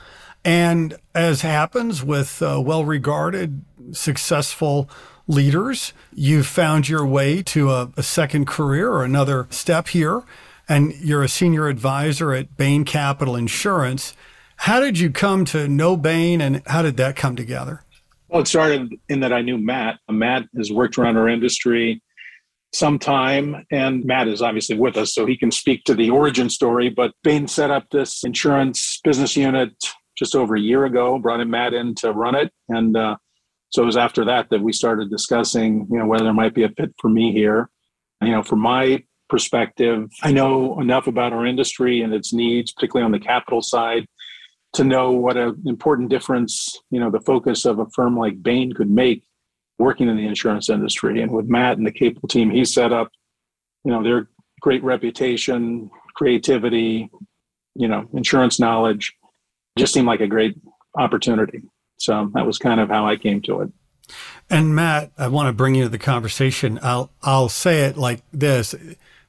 and 0.45 0.95
as 1.13 1.41
happens 1.41 2.03
with 2.03 2.41
uh, 2.41 2.61
well-regarded, 2.61 3.65
successful 3.91 4.89
leaders, 5.27 5.93
you've 6.13 6.47
found 6.47 6.89
your 6.89 7.05
way 7.05 7.43
to 7.43 7.71
a, 7.71 7.91
a 7.97 8.03
second 8.03 8.47
career 8.47 8.91
or 8.91 9.03
another 9.03 9.47
step 9.49 9.89
here, 9.89 10.23
and 10.67 10.93
you're 10.95 11.23
a 11.23 11.29
senior 11.29 11.67
advisor 11.67 12.33
at 12.33 12.57
Bain 12.57 12.85
Capital 12.85 13.35
Insurance. 13.35 14.15
How 14.57 14.79
did 14.79 14.97
you 14.99 15.11
come 15.11 15.45
to 15.45 15.67
know 15.67 15.95
Bain, 15.97 16.41
and 16.41 16.63
how 16.67 16.81
did 16.81 16.97
that 16.97 17.15
come 17.15 17.35
together? 17.35 17.83
Well, 18.27 18.41
it 18.41 18.47
started 18.47 18.93
in 19.07 19.21
that 19.21 19.31
I 19.31 19.41
knew 19.41 19.57
Matt. 19.57 19.99
Matt 20.09 20.45
has 20.57 20.71
worked 20.71 20.97
around 20.97 21.17
our 21.17 21.29
industry 21.29 22.01
some 22.73 22.99
time. 22.99 23.65
And 23.71 24.05
Matt 24.05 24.27
is 24.27 24.41
obviously 24.41 24.77
with 24.77 24.97
us, 24.97 25.13
so 25.13 25.25
he 25.25 25.37
can 25.37 25.51
speak 25.51 25.83
to 25.85 25.93
the 25.93 26.09
origin 26.09 26.49
story. 26.49 26.89
But 26.89 27.13
Bain 27.23 27.47
set 27.47 27.71
up 27.71 27.89
this 27.91 28.23
insurance 28.23 28.99
business 29.03 29.35
unit 29.35 29.71
just 30.17 30.35
over 30.35 30.55
a 30.55 30.59
year 30.59 30.85
ago, 30.85 31.19
brought 31.19 31.39
in 31.39 31.49
Matt 31.49 31.73
in 31.73 31.95
to 31.95 32.11
run 32.11 32.35
it. 32.35 32.51
And 32.69 32.97
uh, 32.97 33.17
so 33.69 33.83
it 33.83 33.85
was 33.85 33.97
after 33.97 34.25
that 34.25 34.49
that 34.49 34.61
we 34.61 34.71
started 34.71 35.09
discussing, 35.09 35.87
you 35.89 35.99
know, 35.99 36.05
whether 36.05 36.23
there 36.23 36.33
might 36.33 36.53
be 36.53 36.63
a 36.63 36.69
fit 36.69 36.93
for 36.99 37.09
me 37.09 37.31
here. 37.31 37.69
You 38.21 38.31
know, 38.31 38.43
from 38.43 38.59
my 38.59 39.03
perspective, 39.29 40.09
I 40.23 40.31
know 40.31 40.79
enough 40.79 41.07
about 41.07 41.33
our 41.33 41.45
industry 41.45 42.01
and 42.01 42.13
its 42.13 42.33
needs, 42.33 42.71
particularly 42.71 43.05
on 43.05 43.11
the 43.11 43.19
capital 43.19 43.61
side, 43.61 44.07
to 44.73 44.83
know 44.83 45.11
what 45.11 45.37
an 45.37 45.61
important 45.65 46.09
difference, 46.09 46.79
you 46.91 46.99
know, 46.99 47.11
the 47.11 47.21
focus 47.21 47.65
of 47.65 47.79
a 47.79 47.87
firm 47.93 48.17
like 48.17 48.41
Bain 48.41 48.73
could 48.73 48.89
make 48.89 49.23
working 49.79 50.07
in 50.07 50.17
the 50.17 50.25
insurance 50.25 50.69
industry. 50.69 51.21
And 51.21 51.31
with 51.31 51.47
Matt 51.47 51.77
and 51.77 51.85
the 51.85 51.91
Capel 51.91 52.27
team 52.27 52.49
he 52.49 52.65
set 52.65 52.91
up, 52.91 53.09
you 53.83 53.91
know, 53.91 54.03
their 54.03 54.29
great 54.61 54.83
reputation, 54.83 55.89
creativity, 56.15 57.09
you 57.75 57.87
know, 57.87 58.09
insurance 58.13 58.59
knowledge 58.59 59.13
just 59.77 59.93
seemed 59.93 60.07
like 60.07 60.21
a 60.21 60.27
great 60.27 60.55
opportunity. 60.97 61.61
So 61.97 62.31
that 62.33 62.45
was 62.45 62.57
kind 62.57 62.79
of 62.79 62.89
how 62.89 63.07
I 63.07 63.15
came 63.15 63.41
to 63.43 63.61
it. 63.61 63.71
And 64.49 64.75
Matt, 64.75 65.11
I 65.17 65.27
want 65.27 65.47
to 65.47 65.53
bring 65.53 65.75
you 65.75 65.83
to 65.83 65.89
the 65.89 65.97
conversation. 65.97 66.79
I'll 66.81 67.11
I'll 67.21 67.49
say 67.49 67.85
it 67.85 67.97
like 67.97 68.21
this. 68.31 68.73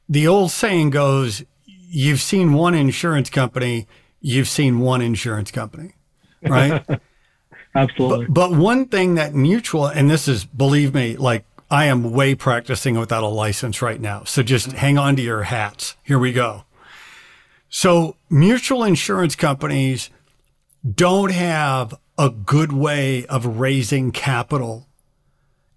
The 0.08 0.28
old 0.28 0.50
saying 0.50 0.90
goes, 0.90 1.44
you've 1.66 2.20
seen 2.20 2.52
one 2.52 2.75
insurance 2.75 3.28
company, 3.28 3.87
you've 4.20 4.48
seen 4.48 4.78
one 4.78 5.02
insurance 5.02 5.50
company. 5.50 5.94
Right? 6.42 6.84
Absolutely. 7.75 8.26
But, 8.26 8.50
but 8.50 8.58
one 8.58 8.87
thing 8.87 9.16
that 9.16 9.34
mutual, 9.34 9.87
and 9.87 10.08
this 10.08 10.28
is, 10.28 10.44
believe 10.44 10.94
me, 10.94 11.16
like 11.16 11.44
I 11.70 11.87
am 11.87 12.12
way 12.12 12.34
practicing 12.34 12.98
without 12.98 13.22
a 13.22 13.28
license 13.28 13.82
right 13.82 14.00
now. 14.00 14.25
So 14.25 14.42
just 14.42 14.68
mm-hmm. 14.68 14.78
hang 14.78 14.98
on 14.98 15.16
to 15.16 15.22
your 15.22 15.44
hats. 15.44 15.96
Here 16.02 16.18
we 16.18 16.32
go. 16.32 16.64
So 17.68 18.16
mutual 18.30 18.84
insurance 18.84 19.37
companies 19.37 20.10
don't 20.94 21.32
have 21.32 21.94
a 22.18 22.30
good 22.30 22.72
way 22.72 23.25
of 23.26 23.58
raising 23.58 24.10
capital. 24.10 24.88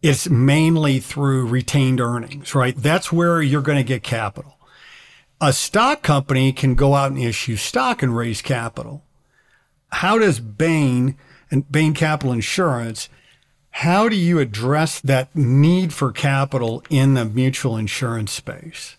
It's 0.01 0.27
mainly 0.27 1.00
through 1.00 1.48
retained 1.48 2.01
earnings, 2.01 2.55
right? 2.55 2.75
That's 2.75 3.12
where 3.12 3.41
you're 3.41 3.62
going 3.62 3.77
to 3.77 3.83
get 3.83 4.01
capital. 4.01 4.57
A 5.39 5.53
stock 5.53 6.01
company 6.01 6.51
can 6.51 6.75
go 6.75 6.95
out 6.95 7.12
and 7.12 7.21
issue 7.21 7.55
stock 7.55 8.01
and 8.01 8.15
raise 8.15 8.41
capital. 8.41 9.03
How 9.91 10.17
does 10.17 10.39
Bain 10.39 11.17
and 11.51 11.69
Bain 11.71 11.93
Capital 11.93 12.31
Insurance, 12.31 13.10
how 13.71 14.10
do 14.10 14.15
you 14.15 14.39
address 14.39 15.00
that 15.01 15.36
need 15.36 15.93
for 15.93 16.12
capital 16.12 16.83
in 16.89 17.13
the 17.13 17.25
mutual 17.25 17.77
insurance 17.77 18.31
space? 18.31 18.95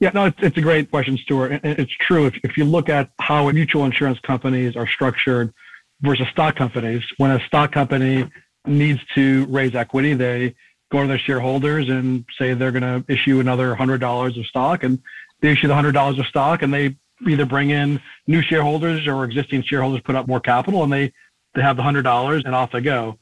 Yeah, 0.00 0.10
no, 0.14 0.26
it's, 0.26 0.38
it's 0.40 0.56
a 0.56 0.60
great 0.60 0.90
question, 0.90 1.18
Stuart. 1.18 1.60
It's 1.64 1.92
true. 1.92 2.26
If, 2.26 2.36
if 2.44 2.56
you 2.56 2.64
look 2.64 2.88
at 2.88 3.10
how 3.18 3.50
mutual 3.50 3.84
insurance 3.84 4.20
companies 4.20 4.76
are 4.76 4.86
structured 4.86 5.52
versus 6.00 6.26
stock 6.30 6.56
companies, 6.56 7.02
when 7.16 7.30
a 7.30 7.40
stock 7.46 7.72
company 7.72 8.28
needs 8.66 9.00
to 9.14 9.46
raise 9.46 9.74
equity, 9.74 10.14
they 10.14 10.54
go 10.90 11.02
to 11.02 11.08
their 11.08 11.18
shareholders 11.18 11.88
and 11.88 12.24
say 12.38 12.54
they're 12.54 12.72
going 12.72 12.82
to 12.82 13.12
issue 13.12 13.40
another 13.40 13.74
$100 13.74 14.38
of 14.38 14.46
stock, 14.46 14.84
and 14.84 15.00
they 15.40 15.50
issue 15.50 15.68
the 15.68 15.74
$100 15.74 16.18
of 16.18 16.26
stock, 16.26 16.62
and 16.62 16.72
they 16.72 16.96
either 17.26 17.46
bring 17.46 17.70
in 17.70 18.00
new 18.26 18.42
shareholders 18.42 19.06
or 19.06 19.24
existing 19.24 19.62
shareholders 19.62 20.00
put 20.02 20.14
up 20.14 20.28
more 20.28 20.40
capital, 20.40 20.84
and 20.84 20.92
they 20.92 21.12
they 21.54 21.62
have 21.62 21.76
the 21.76 21.82
hundred 21.82 22.02
dollars 22.02 22.42
and 22.44 22.54
off 22.54 22.70
they 22.72 22.80
go. 22.80 23.18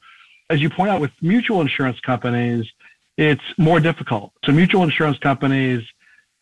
As 0.49 0.61
you 0.61 0.69
point 0.69 0.91
out 0.91 1.01
with 1.01 1.11
mutual 1.21 1.61
insurance 1.61 1.99
companies, 2.01 2.65
it's 3.17 3.41
more 3.57 3.79
difficult. 3.79 4.31
So 4.45 4.51
mutual 4.51 4.83
insurance 4.83 5.17
companies 5.17 5.83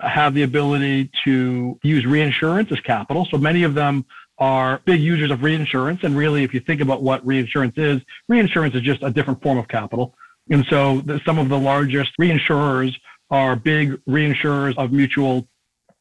have 0.01 0.33
the 0.33 0.43
ability 0.43 1.09
to 1.23 1.79
use 1.83 2.05
reinsurance 2.05 2.71
as 2.71 2.79
capital. 2.81 3.27
So 3.31 3.37
many 3.37 3.63
of 3.63 3.73
them 3.73 4.05
are 4.37 4.81
big 4.85 4.99
users 4.99 5.31
of 5.31 5.43
reinsurance. 5.43 6.03
And 6.03 6.15
really, 6.17 6.43
if 6.43 6.53
you 6.53 6.59
think 6.59 6.81
about 6.81 7.01
what 7.01 7.25
reinsurance 7.25 7.77
is, 7.77 8.01
reinsurance 8.27 8.75
is 8.75 8.81
just 8.81 9.03
a 9.03 9.09
different 9.09 9.41
form 9.41 9.57
of 9.57 9.67
capital. 9.67 10.13
And 10.49 10.65
so 10.69 11.01
the, 11.01 11.21
some 11.25 11.39
of 11.39 11.49
the 11.49 11.57
largest 11.57 12.11
reinsurers 12.19 12.93
are 13.29 13.55
big 13.55 13.93
reinsurers 14.05 14.77
of 14.77 14.91
mutual 14.91 15.47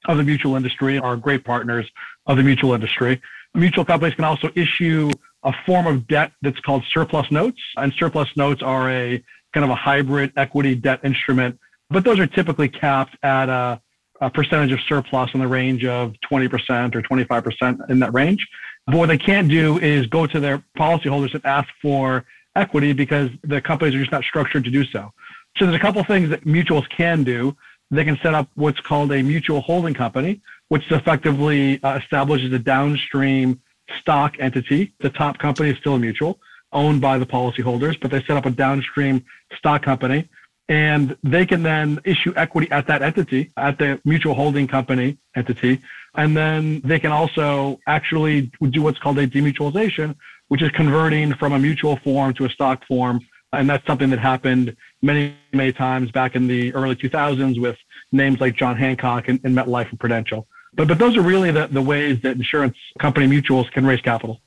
of 0.07 0.19
the 0.19 0.23
mutual 0.23 0.55
industry, 0.57 0.99
are 0.99 1.17
great 1.17 1.45
partners 1.45 1.91
of 2.27 2.37
the 2.37 2.43
mutual 2.43 2.75
industry. 2.75 3.23
Mutual 3.55 3.85
companies 3.87 4.15
can 4.15 4.25
also 4.25 4.51
issue 4.55 5.11
a 5.45 5.53
form 5.65 5.87
of 5.87 6.07
debt 6.07 6.33
that's 6.43 6.61
called 6.61 6.85
surplus 6.91 7.31
notes. 7.31 7.61
And 7.77 7.93
surplus 7.95 8.29
notes 8.37 8.63
are 8.63 8.91
a 8.91 9.25
kind 9.55 9.65
of 9.65 9.71
a 9.71 9.75
hybrid 9.75 10.33
equity 10.37 10.75
debt 10.75 11.01
instrument, 11.05 11.59
but 11.89 12.05
those 12.05 12.19
are 12.19 12.27
typically 12.27 12.69
capped 12.69 13.17
at 13.23 13.49
a, 13.49 13.81
a 14.21 14.31
percentage 14.31 14.73
of 14.73 14.81
surplus 14.89 15.31
in 15.35 15.41
the 15.41 15.49
range 15.49 15.85
of 15.85 16.15
20% 16.31 16.95
or 16.95 17.03
25% 17.03 17.91
in 17.91 17.99
that 17.99 18.13
range. 18.15 18.47
But 18.87 18.97
what 18.97 19.07
they 19.07 19.19
can't 19.19 19.49
do 19.49 19.79
is 19.79 20.07
go 20.07 20.27
to 20.27 20.41
their 20.41 20.63
policyholders 20.79 21.35
and 21.35 21.45
ask 21.45 21.69
for 21.81 22.25
equity 22.55 22.93
because 22.93 23.31
the 23.43 23.61
companies 23.61 23.95
are 23.95 23.99
just 23.99 24.13
not 24.13 24.25
structured 24.25 24.65
to 24.65 24.71
do 24.71 24.85
so. 24.85 25.13
So 25.57 25.67
there's 25.67 25.77
a 25.77 25.81
couple 25.81 26.03
things 26.05 26.29
that 26.31 26.45
mutuals 26.45 26.89
can 26.89 27.25
do. 27.25 27.57
They 27.91 28.05
can 28.05 28.19
set 28.23 28.35
up 28.35 28.49
what's 28.55 28.81
called 28.81 29.13
a 29.13 29.23
mutual 29.23 29.61
holding 29.61 29.95
company, 29.95 30.41
which 30.69 30.91
effectively 30.91 31.83
uh, 31.83 31.99
establishes 31.99 32.53
a 32.53 32.59
downstream 32.59 33.61
stock 34.01 34.37
entity. 34.39 34.93
The 35.01 35.11
top 35.11 35.39
company 35.39 35.71
is 35.71 35.79
still 35.79 35.95
a 35.95 35.99
mutual, 35.99 36.39
owned 36.73 37.01
by 37.01 37.19
the 37.19 37.27
policyholders, 37.27 38.01
but 38.01 38.11
they 38.11 38.23
set 38.23 38.37
up 38.37 38.47
a 38.47 38.51
downstream 38.51 39.25
stock 39.57 39.83
company 39.83 40.29
and 40.69 41.17
they 41.23 41.45
can 41.45 41.63
then 41.63 42.01
issue 42.05 42.33
equity 42.37 42.71
at 42.71 42.87
that 42.87 43.03
entity, 43.03 43.53
at 43.57 43.79
the 43.79 44.01
mutual 44.05 44.35
holding 44.35 44.67
company 44.67 45.19
entity. 45.37 45.81
And 46.15 46.37
then 46.37 46.81
they 46.85 46.99
can 46.99 47.13
also 47.13 47.81
actually 47.87 48.51
do 48.71 48.83
what's 48.83 48.99
called 48.99 49.19
a 49.19 49.27
demutualization, 49.27 50.15
which 50.49 50.63
is 50.63 50.71
converting 50.71 51.35
from 51.35 51.53
a 51.53 51.59
mutual 51.59 51.97
form 51.99 52.33
to 52.35 52.47
a 52.47 52.51
stock 52.51 52.87
form. 52.87 53.21
And 53.53 53.69
that's 53.69 53.87
something 53.87 54.11
that 54.11 54.19
happened 54.19 54.77
many, 55.03 55.37
many 55.53 55.73
times 55.73 56.11
back 56.11 56.35
in 56.35 56.47
the 56.47 56.75
early 56.75 56.97
2000s 56.97 57.61
with 57.61 57.77
names 58.11 58.41
like 58.41 58.57
John 58.57 58.77
Hancock 58.77 59.29
and, 59.29 59.41
and 59.45 59.55
MetLife 59.55 59.91
and 59.91 60.01
Prudential. 60.01 60.47
But, 60.75 60.89
but 60.89 60.99
those 60.99 61.17
are 61.17 61.23
really 61.23 61.51
the, 61.51 61.67
the 61.67 61.83
ways 61.83 62.21
that 62.23 62.37
insurance 62.37 62.77
company 62.99 63.27
mutuals 63.27 63.71
can 63.71 63.87
raise 63.87 64.01
capital. 64.01 64.41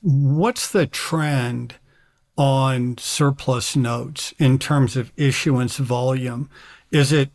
What's 0.00 0.70
the 0.70 0.86
trend 0.86 1.76
on 2.38 2.96
surplus 2.96 3.76
notes 3.76 4.32
in 4.38 4.58
terms 4.58 4.96
of 4.96 5.12
issuance 5.16 5.76
volume? 5.76 6.48
Is 6.90 7.12
it, 7.12 7.30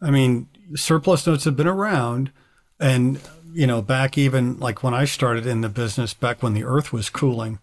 I 0.00 0.10
mean, 0.10 0.48
surplus 0.74 1.26
notes 1.26 1.44
have 1.44 1.56
been 1.56 1.68
around 1.68 2.32
and, 2.80 3.20
you 3.52 3.66
know, 3.66 3.82
back 3.82 4.16
even 4.16 4.58
like 4.58 4.82
when 4.82 4.94
I 4.94 5.04
started 5.04 5.46
in 5.46 5.60
the 5.60 5.68
business, 5.68 6.14
back 6.14 6.42
when 6.42 6.54
the 6.54 6.64
earth 6.64 6.92
was 6.92 7.10
cooling. 7.10 7.58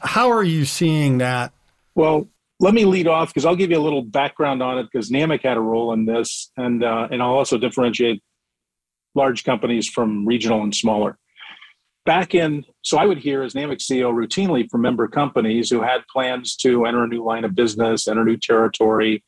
How 0.00 0.30
are 0.30 0.44
you 0.44 0.66
seeing 0.66 1.18
that? 1.18 1.52
Well, 1.94 2.28
let 2.60 2.74
me 2.74 2.84
lead 2.84 3.06
off 3.06 3.28
because 3.28 3.46
I'll 3.46 3.56
give 3.56 3.70
you 3.70 3.78
a 3.78 3.82
little 3.82 4.02
background 4.02 4.62
on 4.62 4.78
it 4.78 4.88
because 4.92 5.10
NAMIC 5.10 5.42
had 5.42 5.56
a 5.56 5.60
role 5.60 5.92
in 5.92 6.06
this, 6.06 6.50
and 6.56 6.84
uh, 6.84 7.08
and 7.10 7.22
I'll 7.22 7.34
also 7.34 7.56
differentiate 7.56 8.22
large 9.14 9.44
companies 9.44 9.88
from 9.88 10.26
regional 10.26 10.62
and 10.62 10.74
smaller. 10.74 11.18
Back 12.08 12.34
in, 12.34 12.64
so 12.80 12.96
I 12.96 13.04
would 13.04 13.18
hear 13.18 13.42
as 13.42 13.52
NAMIC 13.52 13.80
CEO 13.80 14.14
routinely 14.14 14.66
from 14.70 14.80
member 14.80 15.06
companies 15.08 15.68
who 15.68 15.82
had 15.82 16.06
plans 16.10 16.56
to 16.56 16.86
enter 16.86 17.04
a 17.04 17.06
new 17.06 17.22
line 17.22 17.44
of 17.44 17.54
business, 17.54 18.08
enter 18.08 18.24
new 18.24 18.38
territory, 18.38 19.22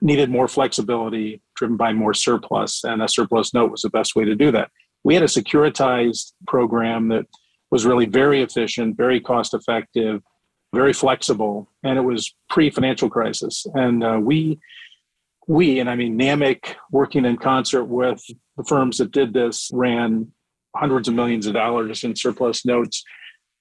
needed 0.00 0.30
more 0.30 0.48
flexibility, 0.48 1.42
driven 1.56 1.76
by 1.76 1.92
more 1.92 2.14
surplus, 2.14 2.84
and 2.84 3.02
a 3.02 3.08
surplus 3.08 3.52
note 3.52 3.70
was 3.70 3.82
the 3.82 3.90
best 3.90 4.16
way 4.16 4.24
to 4.24 4.34
do 4.34 4.50
that. 4.50 4.70
We 5.04 5.12
had 5.12 5.24
a 5.24 5.26
securitized 5.26 6.32
program 6.46 7.08
that 7.08 7.26
was 7.70 7.84
really 7.84 8.06
very 8.06 8.40
efficient, 8.40 8.96
very 8.96 9.20
cost 9.20 9.52
effective, 9.52 10.22
very 10.74 10.94
flexible, 10.94 11.70
and 11.84 11.98
it 11.98 12.02
was 12.02 12.34
pre-financial 12.48 13.10
crisis. 13.10 13.66
And 13.74 14.02
uh, 14.02 14.18
we, 14.22 14.58
we, 15.48 15.80
and 15.80 15.90
I 15.90 15.96
mean 15.96 16.18
NAMIC, 16.18 16.76
working 16.90 17.26
in 17.26 17.36
concert 17.36 17.84
with 17.84 18.24
the 18.56 18.64
firms 18.64 18.96
that 18.96 19.12
did 19.12 19.34
this, 19.34 19.68
ran 19.70 20.32
hundreds 20.76 21.08
of 21.08 21.14
millions 21.14 21.46
of 21.46 21.54
dollars 21.54 22.04
in 22.04 22.14
surplus 22.14 22.64
notes, 22.64 23.02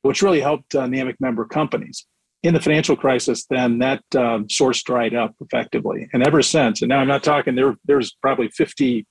which 0.01 0.21
really 0.21 0.41
helped 0.41 0.75
uh, 0.75 0.85
NAMIC 0.85 1.15
member 1.19 1.45
companies. 1.45 2.05
In 2.43 2.53
the 2.53 2.61
financial 2.61 2.95
crisis, 2.95 3.45
then 3.49 3.79
that 3.79 4.03
um, 4.15 4.47
source 4.49 4.83
dried 4.83 5.15
up 5.15 5.33
effectively, 5.41 6.07
and 6.13 6.21
ever 6.21 6.43
since. 6.43 6.81
And 6.81 6.89
now 6.89 6.99
I'm 6.99 7.07
not 7.07 7.23
talking 7.23 7.55
there. 7.55 7.75
There's 7.85 8.15
probably 8.21 8.49
50 8.49 9.07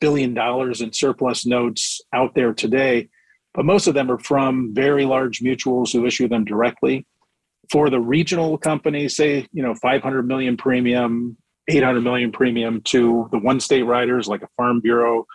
billion 0.00 0.34
dollars 0.34 0.80
in 0.80 0.92
surplus 0.92 1.46
notes 1.46 2.00
out 2.12 2.34
there 2.34 2.52
today, 2.52 3.08
but 3.54 3.64
most 3.64 3.86
of 3.86 3.94
them 3.94 4.10
are 4.10 4.18
from 4.18 4.74
very 4.74 5.04
large 5.04 5.40
mutuals 5.40 5.92
who 5.92 6.04
issue 6.06 6.26
them 6.26 6.44
directly 6.44 7.06
for 7.70 7.88
the 7.88 8.00
regional 8.00 8.58
companies, 8.58 9.16
say, 9.16 9.46
you 9.52 9.62
know, 9.62 9.74
500 9.74 10.26
million 10.26 10.56
premium, 10.56 11.36
800 11.68 12.00
million 12.00 12.32
premium 12.32 12.80
to 12.82 13.28
the 13.32 13.38
one 13.38 13.60
state 13.60 13.84
writers 13.84 14.28
like 14.28 14.42
a 14.42 14.48
farm 14.56 14.80
bureau 14.80 15.26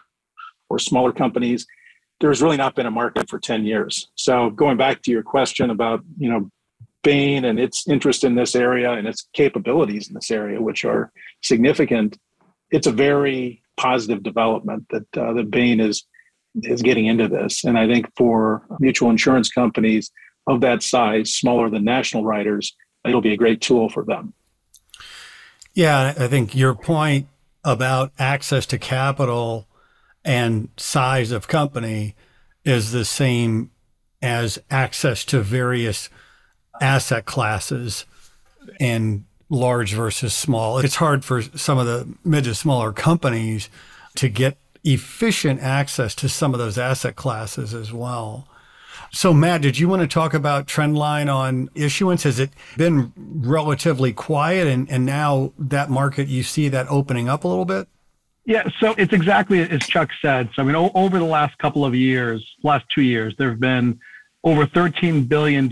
or 0.70 0.80
smaller 0.80 1.12
companies, 1.12 1.66
there's 2.20 2.42
really 2.42 2.58
not 2.58 2.76
been 2.76 2.86
a 2.86 2.92
market 2.92 3.30
for 3.30 3.40
10 3.40 3.66
years. 3.66 4.10
So 4.16 4.50
going 4.50 4.78
back 4.78 5.02
to 5.04 5.12
your 5.12 5.24
question 5.24 5.70
about, 5.70 6.04
you 6.18 6.30
know, 6.30 6.50
Bain 7.04 7.46
and 7.46 7.60
its 7.60 7.88
interest 7.88 8.24
in 8.24 8.36
this 8.36 8.56
area 8.56 8.92
and 8.92 9.08
its 9.08 9.30
capabilities 9.34 10.08
in 10.10 10.16
this 10.16 10.32
area, 10.32 10.62
which 10.62 10.84
are 10.84 11.12
significant, 11.42 12.18
it's 12.72 12.88
a 12.88 12.92
very 12.92 13.62
positive 13.78 14.24
development 14.24 14.86
that 14.90 15.06
uh, 15.18 15.32
that 15.34 15.50
Bain 15.52 15.80
is 15.80 16.06
is 16.64 16.82
getting 16.82 17.06
into 17.06 17.28
this. 17.28 17.64
And 17.64 17.78
I 17.78 17.88
think 17.88 18.12
for 18.18 18.66
mutual 18.80 19.12
insurance 19.12 19.50
companies, 19.50 20.12
of 20.48 20.62
that 20.62 20.82
size, 20.82 21.34
smaller 21.34 21.70
than 21.70 21.84
national 21.84 22.24
writers, 22.24 22.76
it'll 23.06 23.22
be 23.22 23.34
a 23.34 23.38
great 23.38 23.62
tool 23.62 23.90
for 23.90 24.04
them. 24.04 24.34
Yeah, 25.74 26.14
I 26.18 26.28
think 26.28 26.56
your 26.56 26.74
point 26.74 27.28
about 27.64 28.14
access 28.18 28.66
to 28.68 28.80
capital 28.80 29.67
and 30.28 30.68
size 30.76 31.32
of 31.32 31.48
company 31.48 32.14
is 32.66 32.92
the 32.92 33.06
same 33.06 33.72
as 34.22 34.60
access 34.70 35.24
to 35.24 35.40
various 35.40 36.10
asset 36.82 37.26
classes 37.26 38.06
and 38.78 39.24
large 39.50 39.94
versus 39.94 40.34
small. 40.34 40.80
It's 40.80 40.96
hard 40.96 41.24
for 41.24 41.42
some 41.42 41.78
of 41.78 41.86
the 41.86 42.14
mid 42.26 42.44
to 42.44 42.54
smaller 42.54 42.92
companies 42.92 43.70
to 44.16 44.28
get 44.28 44.58
efficient 44.84 45.62
access 45.62 46.14
to 46.16 46.28
some 46.28 46.54
of 46.54 46.60
those 46.60 46.78
asset 46.78 47.16
classes 47.16 47.74
as 47.74 47.94
well. 47.94 48.50
So, 49.14 49.34
Matt, 49.34 49.62
did 49.62 49.80
you 49.80 49.88
want 49.88 50.02
to 50.02 50.08
talk 50.08 50.34
about 50.34 50.68
trend 50.68 50.98
line 50.98 51.30
on 51.30 51.70
issuance? 51.74 52.24
Has 52.24 52.38
it 52.38 52.50
been 52.76 53.14
relatively 53.16 54.12
quiet 54.12 54.68
and, 54.68 54.92
and 54.92 55.06
now 55.06 55.54
that 55.58 55.90
market, 55.90 56.28
you 56.28 56.44
see 56.44 56.68
that 56.68 56.86
opening 56.90 57.30
up 57.30 57.46
a 57.46 57.48
little 57.48 57.64
bit? 57.64 57.88
Yeah, 58.48 58.64
so 58.80 58.96
it's 58.98 59.12
exactly 59.12 59.60
as 59.60 59.82
Chuck 59.84 60.10
said. 60.22 60.50
So, 60.56 60.62
I 60.62 60.66
mean, 60.66 60.76
o- 60.76 60.92
over 60.96 61.20
the 61.20 61.26
last 61.26 61.58
couple 61.58 61.84
of 61.84 61.94
years, 61.94 62.56
last 62.64 62.86
two 62.96 63.02
years, 63.02 63.36
there 63.38 63.50
have 63.50 63.60
been 63.60 64.00
over 64.46 64.66
$13 64.66 65.28
billion 65.28 65.72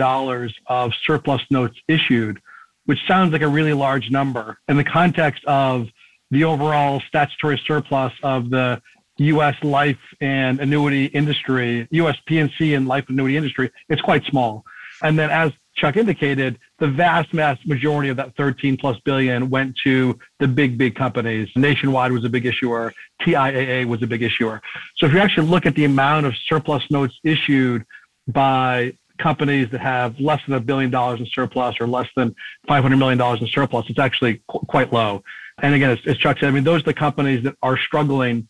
of 0.67 0.91
surplus 1.05 1.41
notes 1.49 1.79
issued, 1.87 2.41
which 2.83 2.99
sounds 3.07 3.31
like 3.31 3.43
a 3.43 3.47
really 3.47 3.71
large 3.71 4.11
number 4.11 4.57
in 4.67 4.75
the 4.75 4.83
context 4.83 5.41
of 5.45 5.87
the 6.31 6.43
overall 6.43 7.01
statutory 7.07 7.61
surplus 7.65 8.11
of 8.23 8.49
the 8.49 8.81
U.S. 9.19 9.55
life 9.63 10.01
and 10.19 10.59
annuity 10.59 11.05
industry, 11.05 11.87
U.S. 11.91 12.17
P&C 12.25 12.73
and 12.73 12.89
life 12.89 13.05
annuity 13.07 13.37
industry, 13.37 13.71
it's 13.87 14.01
quite 14.01 14.25
small. 14.25 14.65
And 15.01 15.17
then, 15.17 15.29
as 15.29 15.53
Chuck 15.75 15.97
indicated, 15.97 16.57
the 16.79 16.87
vast, 16.87 17.31
vast 17.31 17.65
majority 17.67 18.09
of 18.09 18.17
that 18.17 18.35
13 18.37 18.77
plus 18.77 18.97
billion 19.03 19.49
went 19.49 19.75
to 19.83 20.17
the 20.39 20.47
big, 20.47 20.77
big 20.77 20.95
companies. 20.95 21.49
Nationwide 21.55 22.11
was 22.11 22.23
a 22.23 22.29
big 22.29 22.45
issuer. 22.45 22.93
TIAA 23.21 23.85
was 23.85 24.01
a 24.01 24.07
big 24.07 24.23
issuer. 24.23 24.61
So 24.97 25.05
if 25.05 25.13
you 25.13 25.19
actually 25.19 25.47
look 25.47 25.65
at 25.65 25.75
the 25.75 25.85
amount 25.85 26.25
of 26.25 26.33
surplus 26.47 26.89
notes 26.89 27.19
issued 27.23 27.85
by 28.27 28.93
companies 29.17 29.69
that 29.71 29.81
have 29.81 30.19
less 30.19 30.41
than 30.45 30.55
a 30.55 30.59
billion 30.59 30.91
dollars 30.91 31.19
in 31.19 31.27
surplus 31.27 31.75
or 31.79 31.87
less 31.87 32.07
than 32.15 32.35
$500 32.69 32.97
million 32.97 33.21
in 33.21 33.47
surplus, 33.47 33.85
it's 33.89 33.99
actually 33.99 34.41
qu- 34.49 34.59
quite 34.59 34.91
low. 34.91 35.23
And 35.61 35.73
again, 35.73 35.91
as, 35.91 35.99
as 36.05 36.17
Chuck 36.17 36.39
said, 36.39 36.47
I 36.47 36.51
mean, 36.51 36.63
those 36.63 36.81
are 36.81 36.85
the 36.85 36.93
companies 36.93 37.43
that 37.43 37.55
are 37.61 37.77
struggling 37.77 38.47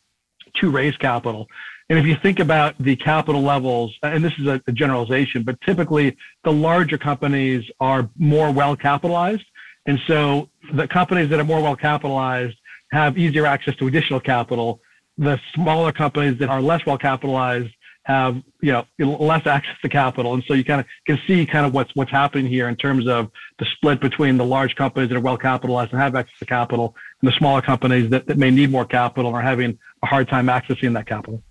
to 0.56 0.72
raise 0.72 0.96
capital. 0.98 1.48
And 1.90 2.00
if 2.00 2.06
you 2.06 2.16
think 2.16 2.40
about 2.40 2.76
the 2.80 2.96
capital 2.96 3.42
levels, 3.42 3.96
and 4.02 4.24
this 4.24 4.34
is 4.40 4.48
a, 4.48 4.62
a 4.68 4.72
generalization, 4.72 5.44
but 5.44 5.60
typically 5.62 6.18
the 6.44 6.52
larger 6.52 6.98
companies 6.98 7.70
are 7.80 8.10
more 8.18 8.52
well 8.52 8.76
capitalized. 8.76 9.46
And 9.86 10.00
so 10.08 10.50
the 10.74 10.88
companies 10.88 11.30
that 11.30 11.40
are 11.40 11.44
more 11.44 11.62
well 11.62 11.76
capitalized 11.76 12.58
have 12.92 13.18
easier 13.18 13.46
access 13.46 13.76
to 13.78 13.88
additional 13.88 14.20
capital. 14.20 14.80
The 15.18 15.40
smaller 15.54 15.92
companies 15.92 16.40
that 16.40 16.50
are 16.50 16.62
less 16.62 16.86
well 16.86 16.98
capitalized 16.98 17.72
have 18.06 18.36
you 18.62 18.72
know 18.72 18.86
less 19.00 19.46
access 19.48 19.76
to 19.82 19.90
capital, 19.90 20.36
and 20.36 20.44
so 20.48 20.54
you 20.54 20.64
kind 20.64 20.80
of 20.80 20.88
can 21.08 21.20
see 21.26 21.46
kind 21.46 21.66
of 21.66 21.74
what's 21.74 21.96
what's 21.96 22.12
happening 22.12 22.46
here 22.46 22.68
in 22.68 22.76
terms 22.76 23.08
of 23.08 23.32
the 23.58 23.66
split 23.66 24.00
between 24.00 24.38
the 24.38 24.46
large 24.46 24.76
companies 24.76 25.10
that 25.10 25.16
are 25.16 25.22
well 25.22 25.38
capitalized 25.38 25.92
and 25.92 26.02
have 26.02 26.16
access 26.16 26.38
to 26.40 26.46
capital, 26.46 26.96
and 27.22 27.32
the 27.32 27.36
smaller 27.38 27.62
companies 27.62 28.10
that, 28.12 28.28
that 28.28 28.38
may 28.38 28.52
need 28.52 28.70
more 28.72 28.86
capital 28.86 29.30
and 29.30 29.38
are 29.38 29.42
having 29.42 29.78
a 30.04 30.06
hard 30.06 30.28
time 30.28 30.48
accessing 30.48 30.94
that 30.94 31.08
capital. 31.08 31.42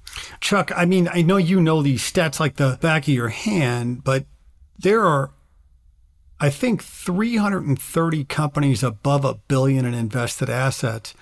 Chuck, 0.41 0.71
I 0.77 0.85
mean, 0.85 1.09
I 1.13 1.23
know 1.23 1.37
you 1.37 1.61
know 1.61 1.83
these 1.83 2.03
stats 2.03 2.41
like 2.41 2.57
the 2.57 2.79
back 2.81 3.03
of 3.03 3.15
your 3.15 3.29
hand, 3.29 4.05
but 4.05 4.27
there 4.79 5.03
are, 5.05 5.31
I 6.41 6.51
think, 6.51 6.83
330 6.83 8.25
companies 8.25 8.83
above 8.83 9.25
a 9.25 9.35
billion 9.35 9.85
in 9.85 9.95
invested 9.95 10.51
assets 10.51 11.15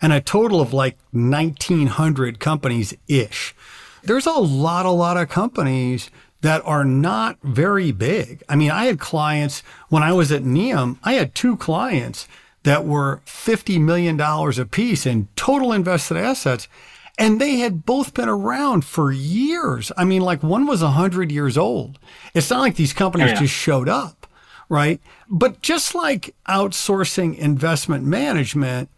and 0.00 0.12
a 0.12 0.20
total 0.20 0.60
of 0.60 0.72
like 0.72 0.98
1,900 1.12 2.38
companies 2.38 2.94
ish 3.08 3.54
there's 4.06 4.26
a 4.26 4.32
lot, 4.32 4.86
a 4.86 4.90
lot 4.90 5.16
of 5.16 5.28
companies 5.28 6.10
that 6.40 6.62
are 6.64 6.84
not 6.84 7.38
very 7.42 7.90
big. 7.92 8.42
I 8.48 8.54
mean, 8.56 8.70
I 8.70 8.86
had 8.86 9.00
clients 9.00 9.62
when 9.88 10.02
I 10.02 10.12
was 10.12 10.30
at 10.30 10.44
NEAM, 10.44 10.98
I 11.02 11.14
had 11.14 11.34
two 11.34 11.56
clients 11.56 12.28
that 12.62 12.84
were 12.84 13.20
$50 13.26 13.80
million 13.80 14.20
a 14.20 14.64
piece 14.64 15.06
in 15.06 15.28
total 15.36 15.72
invested 15.72 16.16
assets. 16.16 16.68
And 17.18 17.40
they 17.40 17.56
had 17.56 17.86
both 17.86 18.12
been 18.12 18.28
around 18.28 18.84
for 18.84 19.10
years. 19.10 19.90
I 19.96 20.04
mean, 20.04 20.22
like 20.22 20.42
one 20.42 20.66
was 20.66 20.82
100 20.82 21.32
years 21.32 21.56
old. 21.56 21.98
It's 22.34 22.50
not 22.50 22.60
like 22.60 22.76
these 22.76 22.92
companies 22.92 23.30
yeah. 23.30 23.40
just 23.40 23.54
showed 23.54 23.88
up, 23.88 24.26
right? 24.68 25.00
But 25.28 25.62
just 25.62 25.94
like 25.94 26.34
outsourcing 26.46 27.36
investment 27.38 28.04
management, 28.04 28.90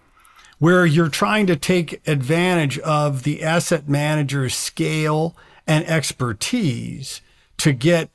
where 0.59 0.85
you're 0.85 1.09
trying 1.09 1.47
to 1.47 1.57
take 1.57 2.07
advantage 2.09 2.79
of 2.81 3.23
the 3.23 3.43
asset 3.43 3.89
manager's 3.89 4.55
scale 4.55 5.37
and 5.67 5.87
expertise 5.87 7.21
to 7.59 7.73
get 7.73 8.11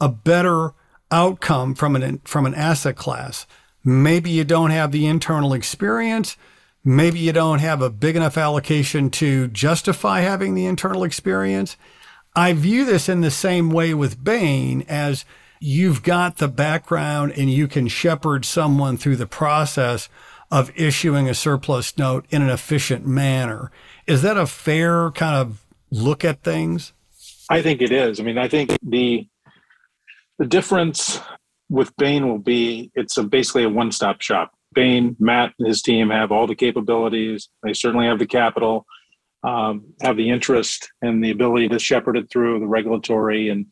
a 0.00 0.08
better 0.08 0.72
outcome 1.10 1.74
from 1.74 1.96
an 1.96 2.20
from 2.24 2.46
an 2.46 2.54
asset 2.54 2.96
class. 2.96 3.46
Maybe 3.84 4.30
you 4.30 4.44
don't 4.44 4.70
have 4.70 4.92
the 4.92 5.06
internal 5.06 5.52
experience. 5.52 6.36
Maybe 6.84 7.18
you 7.18 7.32
don't 7.32 7.58
have 7.58 7.82
a 7.82 7.90
big 7.90 8.16
enough 8.16 8.38
allocation 8.38 9.10
to 9.10 9.48
justify 9.48 10.20
having 10.20 10.54
the 10.54 10.66
internal 10.66 11.04
experience. 11.04 11.76
I 12.34 12.52
view 12.52 12.84
this 12.84 13.08
in 13.08 13.20
the 13.20 13.30
same 13.30 13.70
way 13.70 13.92
with 13.92 14.22
Bain 14.22 14.84
as 14.88 15.24
you've 15.60 16.02
got 16.02 16.38
the 16.38 16.48
background 16.48 17.32
and 17.36 17.50
you 17.50 17.68
can 17.68 17.86
shepherd 17.88 18.44
someone 18.44 18.96
through 18.96 19.16
the 19.16 19.26
process 19.26 20.08
of 20.50 20.72
issuing 20.74 21.28
a 21.28 21.34
surplus 21.34 21.96
note 21.98 22.24
in 22.30 22.42
an 22.42 22.48
efficient 22.48 23.06
manner. 23.06 23.70
Is 24.06 24.22
that 24.22 24.36
a 24.36 24.46
fair 24.46 25.10
kind 25.10 25.36
of 25.36 25.64
look 25.90 26.24
at 26.24 26.42
things? 26.42 26.92
I 27.50 27.62
think 27.62 27.82
it 27.82 27.92
is. 27.92 28.20
I 28.20 28.22
mean, 28.22 28.38
I 28.38 28.48
think 28.48 28.76
the 28.82 29.26
the 30.38 30.46
difference 30.46 31.20
with 31.68 31.94
Bain 31.96 32.26
will 32.26 32.38
be 32.38 32.90
it's 32.94 33.18
a, 33.18 33.22
basically 33.22 33.64
a 33.64 33.68
one 33.68 33.92
stop 33.92 34.22
shop. 34.22 34.54
Bain, 34.72 35.16
Matt, 35.18 35.52
and 35.58 35.68
his 35.68 35.82
team 35.82 36.10
have 36.10 36.30
all 36.30 36.46
the 36.46 36.54
capabilities. 36.54 37.48
They 37.62 37.72
certainly 37.72 38.06
have 38.06 38.18
the 38.18 38.26
capital, 38.26 38.86
um, 39.42 39.94
have 40.02 40.16
the 40.16 40.30
interest, 40.30 40.88
and 41.02 41.22
the 41.22 41.30
ability 41.30 41.68
to 41.68 41.78
shepherd 41.78 42.16
it 42.16 42.30
through 42.30 42.60
the 42.60 42.68
regulatory 42.68 43.48
and 43.48 43.66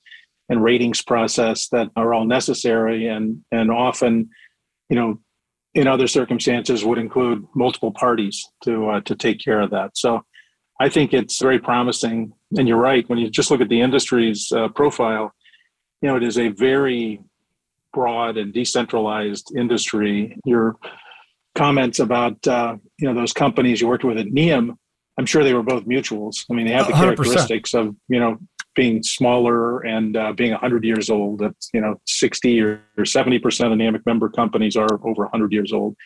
and 0.51 0.65
ratings 0.65 1.03
process 1.03 1.69
that 1.69 1.91
are 1.95 2.15
all 2.15 2.25
necessary 2.25 3.07
and 3.07 3.45
and 3.53 3.71
often, 3.71 4.31
you 4.89 4.97
know, 4.97 5.21
in 5.75 5.87
other 5.87 6.07
circumstances 6.07 6.85
would 6.85 6.99
include 6.99 7.45
multiple 7.55 7.93
parties 7.93 8.45
to 8.65 8.89
uh, 8.89 9.01
to 9.03 9.15
take 9.15 9.39
care 9.39 9.61
of 9.61 9.71
that. 9.71 9.97
So 9.97 10.25
I 10.81 10.89
think 10.89 11.13
it's 11.13 11.41
very 11.41 11.59
promising. 11.59 12.33
And 12.57 12.67
you're 12.67 12.79
right 12.79 13.09
when 13.09 13.19
you 13.19 13.29
just 13.31 13.51
look 13.51 13.61
at 13.61 13.69
the 13.69 13.81
industry's 13.81 14.51
uh, 14.53 14.69
profile, 14.69 15.33
you 16.01 16.09
know, 16.09 16.17
it 16.17 16.23
is 16.23 16.39
a 16.39 16.49
very 16.49 17.21
broad 17.93 18.37
and 18.37 18.53
decentralized 18.53 19.53
industry. 19.57 20.39
Your 20.45 20.77
comments 21.55 21.99
about 21.99 22.47
uh, 22.47 22.77
you 22.99 23.09
know 23.09 23.15
those 23.15 23.33
companies 23.33 23.81
you 23.81 23.89
worked 23.89 24.05
with 24.05 24.19
at 24.19 24.27
NEAM, 24.27 24.77
I'm 25.19 25.27
sure 25.27 25.43
they 25.43 25.55
were 25.55 25.65
both 25.65 25.85
mutuals. 25.85 26.45
I 26.51 26.55
mean, 26.55 26.67
they 26.67 26.73
have 26.73 26.87
the 26.87 26.93
100%. 26.93 26.99
characteristics 26.99 27.75
of 27.75 27.95
you 28.09 28.21
know 28.21 28.39
being 28.77 29.03
smaller 29.03 29.81
and 29.81 30.17
uh, 30.17 30.33
being 30.33 30.53
100 30.53 30.85
years 30.85 31.11
old. 31.11 31.41
That's 31.41 31.69
you 31.75 31.81
know 31.81 32.01
60 32.07 32.61
or, 32.63 32.81
70 33.05 33.39
percent 33.41 33.73
of 33.73 33.79
NAMIC 33.79 34.07
member 34.07 34.29
companies 34.29 34.77
are 34.77 34.95
over 35.05 35.25
100 35.25 35.53
years 35.53 35.73
old. 35.73 35.97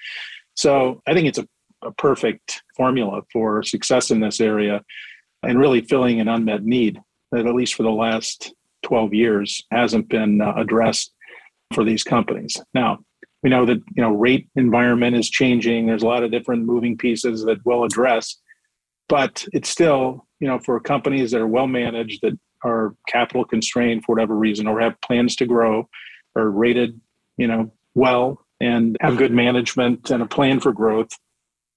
So 0.54 1.02
I 1.06 1.12
think 1.12 1.28
it's 1.28 1.38
a, 1.38 1.46
a 1.82 1.92
perfect 1.92 2.62
formula 2.76 3.20
for 3.30 3.62
success 3.62 4.10
in 4.10 4.20
this 4.20 4.40
area, 4.40 4.82
and 5.42 5.58
really 5.58 5.82
filling 5.82 6.20
an 6.20 6.28
unmet 6.28 6.64
need 6.64 6.98
that 7.32 7.46
at 7.46 7.54
least 7.54 7.74
for 7.74 7.82
the 7.82 7.90
last 7.90 8.54
12 8.84 9.14
years 9.14 9.62
hasn't 9.70 10.08
been 10.08 10.40
uh, 10.40 10.54
addressed 10.56 11.14
for 11.72 11.84
these 11.84 12.02
companies. 12.02 12.60
Now, 12.74 12.98
we 13.42 13.50
know 13.50 13.66
that 13.66 13.78
you 13.96 14.02
know 14.02 14.12
rate 14.12 14.48
environment 14.54 15.16
is 15.16 15.28
changing. 15.28 15.86
There's 15.86 16.02
a 16.02 16.06
lot 16.06 16.22
of 16.22 16.30
different 16.30 16.64
moving 16.64 16.96
pieces 16.96 17.44
that 17.44 17.58
we'll 17.64 17.84
address, 17.84 18.36
but 19.08 19.44
it's 19.52 19.68
still 19.68 20.26
you 20.40 20.48
know 20.48 20.58
for 20.58 20.78
companies 20.80 21.30
that 21.30 21.40
are 21.40 21.46
well 21.46 21.66
managed 21.66 22.20
that 22.22 22.38
are 22.64 22.94
capital 23.08 23.44
constrained 23.44 24.04
for 24.04 24.14
whatever 24.14 24.36
reason 24.36 24.66
or 24.66 24.80
have 24.80 25.00
plans 25.00 25.36
to 25.36 25.46
grow 25.46 25.88
or 26.34 26.50
rated 26.50 27.00
you 27.36 27.46
know 27.46 27.72
well 27.94 28.44
and 28.60 28.96
have 29.00 29.16
good 29.16 29.32
management 29.32 30.10
and 30.10 30.22
a 30.22 30.26
plan 30.26 30.60
for 30.60 30.72
growth 30.72 31.10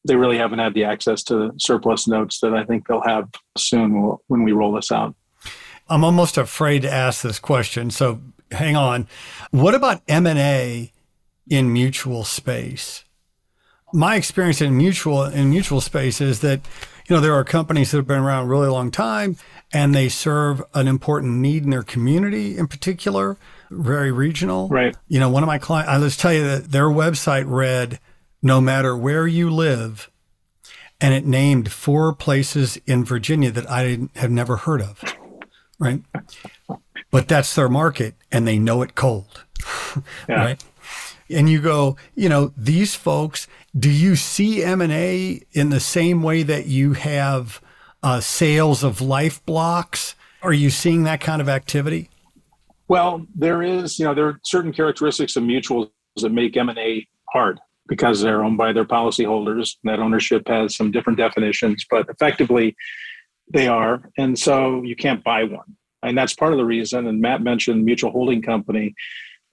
they 0.08 0.16
really 0.16 0.38
haven't 0.38 0.60
had 0.60 0.74
the 0.74 0.84
access 0.84 1.24
to 1.24 1.52
surplus 1.58 2.08
notes 2.08 2.40
that 2.40 2.54
i 2.54 2.64
think 2.64 2.88
they'll 2.88 3.02
have 3.02 3.28
soon 3.58 4.18
when 4.28 4.44
we 4.44 4.52
roll 4.52 4.72
this 4.72 4.92
out 4.92 5.16
i'm 5.90 6.04
almost 6.04 6.38
afraid 6.38 6.82
to 6.82 6.92
ask 6.92 7.22
this 7.22 7.40
question 7.40 7.90
so 7.90 8.22
hang 8.52 8.76
on. 8.76 9.08
What 9.52 9.76
about 9.76 10.02
M&A 10.08 10.92
in 11.50 11.74
mutual 11.74 12.24
space? 12.24 13.04
My 13.94 14.16
experience 14.16 14.62
in 14.62 14.76
mutual 14.78 15.24
in 15.24 15.50
mutual 15.50 15.80
space 15.80 16.20
is 16.20 16.42
that 16.42 16.62
you 17.08 17.16
know 17.16 17.22
there 17.22 17.36
are 17.36 17.44
companies 17.44 17.92
that 17.92 17.98
have 17.98 18.08
been 18.08 18.20
around 18.20 18.46
a 18.46 18.48
really 18.48 18.68
long 18.68 18.92
time 18.92 19.38
and 19.72 19.94
they 19.94 20.10
serve 20.10 20.62
an 20.74 20.88
important 20.88 21.36
need 21.36 21.64
in 21.64 21.70
their 21.70 21.84
community 21.84 22.58
in 22.58 22.68
particular, 22.68 23.38
very 23.70 24.12
regional. 24.12 24.68
Right. 24.68 24.96
You 25.08 25.20
know, 25.20 25.30
one 25.30 25.44
of 25.44 25.48
my 25.48 25.60
clients, 25.60 25.90
I 25.90 25.98
let's 25.98 26.18
tell 26.18 26.34
you 26.34 26.44
that 26.46 26.72
their 26.72 26.88
website 26.88 27.46
read, 27.48 28.00
"No 28.42 28.60
matter 28.60 28.98
where 28.98 29.28
you 29.28 29.50
live," 29.50 30.10
and 31.00 31.14
it 31.14 31.26
named 31.26 31.72
four 31.72 32.14
places 32.14 32.78
in 32.86 33.06
Virginia 33.06 33.52
that 33.52 33.70
I 33.70 34.10
have 34.16 34.32
never 34.32 34.58
heard 34.58 34.82
of. 34.82 35.02
Right 35.80 36.02
but 37.12 37.28
that's 37.28 37.56
their 37.56 37.70
market 37.70 38.16
and 38.32 38.48
they 38.48 38.60
know 38.60 38.82
it 38.82 38.96
cold. 38.96 39.44
Yeah. 40.28 40.36
right. 40.36 40.64
And 41.30 41.50
you 41.50 41.62
go, 41.62 41.96
you 42.16 42.28
know, 42.28 42.52
these 42.58 42.96
folks, 42.96 43.48
do 43.78 43.90
you 43.90 44.18
see 44.18 44.62
M&A 44.62 45.42
in 45.54 45.70
the 45.70 45.80
same 45.80 46.22
way 46.22 46.44
that 46.44 46.66
you 46.66 46.94
have 46.94 47.62
uh, 48.04 48.20
sales 48.20 48.84
of 48.84 49.00
life 49.00 49.44
blocks? 49.46 50.16
Are 50.42 50.54
you 50.54 50.70
seeing 50.70 51.04
that 51.04 51.22
kind 51.22 51.42
of 51.42 51.48
activity? 51.48 52.10
Well, 52.88 53.26
there 53.34 53.64
is, 53.64 53.98
you 53.98 54.06
know, 54.06 54.14
there 54.14 54.28
are 54.28 54.40
certain 54.44 54.74
characteristics 54.74 55.36
of 55.36 55.44
mutuals 55.44 55.90
that 56.18 56.32
make 56.32 56.56
M&A 56.56 57.08
hard 57.32 57.60
because 57.88 58.22
they're 58.22 58.44
owned 58.44 58.58
by 58.58 58.74
their 58.74 58.86
policyholders. 58.86 59.78
That 59.84 60.00
ownership 60.00 60.48
has 60.48 60.76
some 60.76 60.92
different 60.92 61.18
definitions, 61.18 61.86
but 61.90 62.08
effectively 62.10 62.76
they 63.52 63.68
are. 63.68 64.10
And 64.18 64.38
so 64.38 64.84
you 64.84 64.96
can't 64.96 65.24
buy 65.24 65.44
one. 65.44 65.76
And 66.06 66.18
that's 66.18 66.34
part 66.34 66.54
of 66.54 66.58
the 66.58 66.66
reason. 66.66 67.08
And 67.08 67.22
Matt 67.22 67.42
mentioned 67.42 67.84
mutual 67.84 68.12
holding 68.12 68.42
company. 68.42 68.94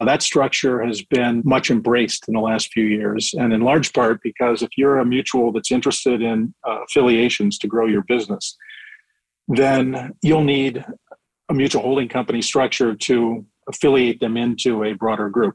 That 0.05 0.23
structure 0.23 0.83
has 0.83 1.03
been 1.03 1.43
much 1.45 1.71
embraced 1.71 2.27
in 2.27 2.35
the 2.35 2.41
last 2.41 2.73
few 2.73 2.85
years, 2.85 3.35
and 3.39 3.53
in 3.53 3.61
large 3.61 3.93
part 3.93 4.21
because 4.23 4.63
if 4.63 4.71
you're 4.77 4.99
a 4.99 5.05
mutual 5.05 5.53
that's 5.53 5.71
interested 5.71 6.23
in 6.23 6.53
uh, 6.67 6.81
affiliations 6.89 7.57
to 7.59 7.69
grow 7.69 7.87
your 7.87 8.03
business, 8.03 8.57
then 9.47 10.13
you'll 10.23 10.43
need 10.43 10.85
a 11.49 11.55
mutual 11.55 11.83
holding 11.83 12.09
company 12.09 12.43
structure 12.43 12.97
to 12.97 13.47
affiliate 13.69 14.19
them 14.21 14.37
into 14.37 14.83
a 14.85 14.93
broader 14.95 15.29
group. 15.29 15.55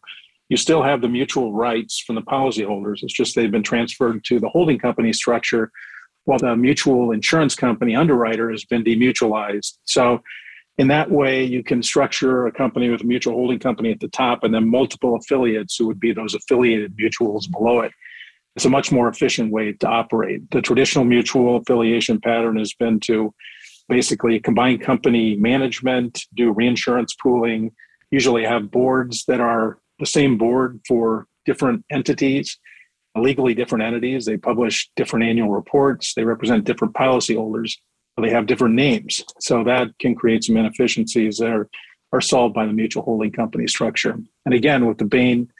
You 0.50 0.56
still 0.56 0.82
have 0.82 1.02
the 1.02 1.10
mutual 1.10 1.52
rights 1.52 2.00
from 2.00 2.16
the 2.16 2.22
policyholders. 2.22 3.04
It's 3.04 3.14
just 3.14 3.36
they've 3.36 3.52
been 3.52 3.64
transferred 3.64 4.24
to 4.26 4.40
the 4.40 4.50
holding 4.50 4.80
company 4.80 5.12
structure, 5.12 5.72
while 6.24 6.40
the 6.40 6.56
mutual 6.56 7.12
insurance 7.12 7.54
company 7.54 7.96
underwriter 7.96 8.50
has 8.52 8.64
been 8.64 8.84
demutualized. 8.84 9.74
So 9.84 10.22
in 10.78 10.88
that 10.90 11.10
way, 11.10 11.44
you 11.44 11.64
can 11.64 11.82
structure 11.82 12.46
a 12.46 12.52
company 12.52 12.90
with 12.90 13.02
a 13.02 13.06
mutual 13.06 13.34
holding 13.34 13.60
company 13.60 13.92
at 13.92 14.00
the 14.00 14.10
top 14.10 14.44
and 14.44 14.54
then 14.54 14.70
multiple 14.70 15.16
affiliates 15.16 15.76
who 15.76 15.88
would 15.88 16.00
be 16.00 16.14
those 16.14 16.36
affiliated 16.36 16.96
mutuals 16.98 17.50
below 17.50 17.80
it. 17.80 17.92
It's 18.56 18.66
a 18.66 18.70
much 18.70 18.92
more 18.92 19.08
efficient 19.08 19.52
way 19.52 19.74
to 19.74 19.88
operate. 19.88 20.50
The 20.52 20.62
traditional 20.62 21.06
mutual 21.06 21.58
affiliation 21.58 22.20
pattern 22.22 22.58
has 22.58 22.74
been 22.74 23.00
to 23.02 23.34
basically 23.90 24.40
combine 24.40 24.78
company 24.80 25.36
management, 25.36 26.24
do 26.36 26.52
reinsurance 26.52 27.16
pooling, 27.22 27.72
usually 28.12 28.44
have 28.44 28.72
boards 28.72 29.26
that 29.28 29.40
are 29.40 29.80
the 30.00 30.06
same 30.06 30.38
board 30.38 30.80
for 30.88 31.26
different 31.46 31.86
entities, 31.92 32.58
legally 33.16 33.56
different 33.56 33.84
entities. 33.84 34.26
They 34.26 34.38
publish 34.38 34.90
different 34.96 35.26
annual 35.26 35.50
reports, 35.50 36.14
they 36.14 36.24
represent 36.24 36.66
different 36.66 36.94
policyholders 36.94 37.74
they 38.22 38.30
have 38.32 38.48
different 38.48 38.76
names. 38.76 39.24
So 39.40 39.64
that 39.64 39.88
can 40.00 40.16
create 40.16 40.44
some 40.44 40.58
inefficiencies 40.58 41.38
that 41.38 41.50
are, 41.50 41.70
are 42.12 42.22
solved 42.22 42.56
by 42.56 42.66
the 42.66 42.74
mutual 42.74 43.04
holding 43.04 43.32
company 43.32 43.68
structure. 43.68 44.18
And 44.46 44.54
again, 44.54 44.86
with 44.86 44.98
the 44.98 45.06
Bain 45.06 45.52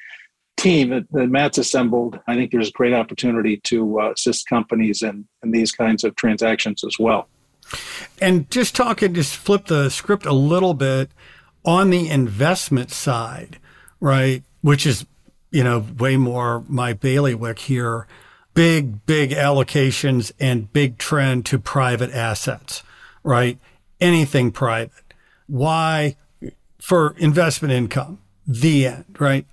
team 0.58 0.90
that, 0.90 1.06
that 1.12 1.28
Matt's 1.28 1.60
assembled, 1.60 2.20
I 2.28 2.36
think 2.36 2.52
there's 2.52 2.70
a 2.70 2.74
great 2.74 2.94
opportunity 2.94 3.58
to 3.66 4.02
uh, 4.02 4.12
assist 4.12 4.48
companies 4.48 5.04
in, 5.04 5.28
in 5.44 5.52
these 5.52 5.72
kinds 5.72 6.04
of 6.04 6.16
transactions 6.16 6.84
as 6.84 6.98
well. 7.00 7.28
And 8.20 8.50
just 8.50 8.76
talking, 8.76 9.14
just 9.14 9.36
flip 9.36 9.66
the 9.66 9.90
script 9.90 10.26
a 10.26 10.34
little 10.34 10.74
bit 10.74 11.12
on 11.64 11.90
the 11.90 12.10
investment 12.10 12.92
side, 12.92 13.60
right? 14.00 14.44
Which 14.62 14.88
is, 14.88 15.06
you 15.52 15.64
know, 15.64 15.86
way 15.98 16.18
more 16.18 16.64
my 16.68 16.94
bailiwick 16.94 17.60
here 17.60 18.08
big, 18.58 19.06
big 19.06 19.30
allocations 19.30 20.32
and 20.40 20.74
big 20.74 20.98
trend 20.98 21.46
to 21.46 21.60
private 21.60 22.10
assets, 22.10 22.82
right? 23.24 23.60
Anything 24.02 24.52
private. 24.52 25.14
Why? 25.46 26.16
For 26.80 27.14
investment 27.20 27.72
income. 27.72 28.18
The 28.48 28.88
end, 28.88 29.16
right? 29.20 29.46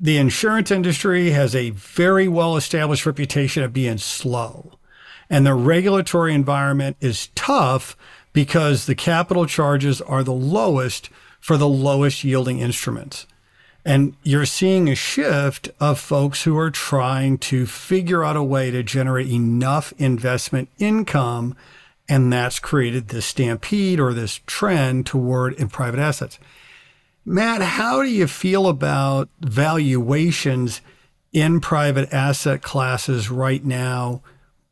The 0.00 0.16
insurance 0.16 0.70
industry 0.70 1.32
has 1.32 1.54
a 1.54 1.68
very 1.68 2.28
well 2.28 2.56
established 2.56 3.04
reputation 3.04 3.62
of 3.62 3.74
being 3.74 3.98
slow. 3.98 4.78
And 5.28 5.44
the 5.44 5.52
regulatory 5.52 6.32
environment 6.32 6.96
is 6.98 7.28
tough 7.34 7.94
because 8.32 8.86
the 8.86 8.94
capital 8.94 9.44
charges 9.44 10.00
are 10.00 10.24
the 10.24 10.32
lowest 10.32 11.10
for 11.40 11.58
the 11.58 11.68
lowest 11.68 12.24
yielding 12.24 12.60
instruments. 12.60 13.26
And 13.86 14.16
you're 14.24 14.46
seeing 14.46 14.88
a 14.88 14.96
shift 14.96 15.68
of 15.78 16.00
folks 16.00 16.42
who 16.42 16.58
are 16.58 16.72
trying 16.72 17.38
to 17.38 17.66
figure 17.66 18.24
out 18.24 18.34
a 18.34 18.42
way 18.42 18.72
to 18.72 18.82
generate 18.82 19.28
enough 19.28 19.92
investment 19.96 20.68
income. 20.76 21.54
And 22.08 22.32
that's 22.32 22.58
created 22.58 23.08
this 23.08 23.26
stampede 23.26 24.00
or 24.00 24.12
this 24.12 24.40
trend 24.44 25.06
toward 25.06 25.54
in 25.54 25.68
private 25.68 26.00
assets. 26.00 26.40
Matt, 27.24 27.62
how 27.62 28.02
do 28.02 28.08
you 28.08 28.26
feel 28.26 28.66
about 28.66 29.28
valuations 29.38 30.80
in 31.32 31.60
private 31.60 32.12
asset 32.12 32.62
classes 32.62 33.30
right 33.30 33.64
now 33.64 34.20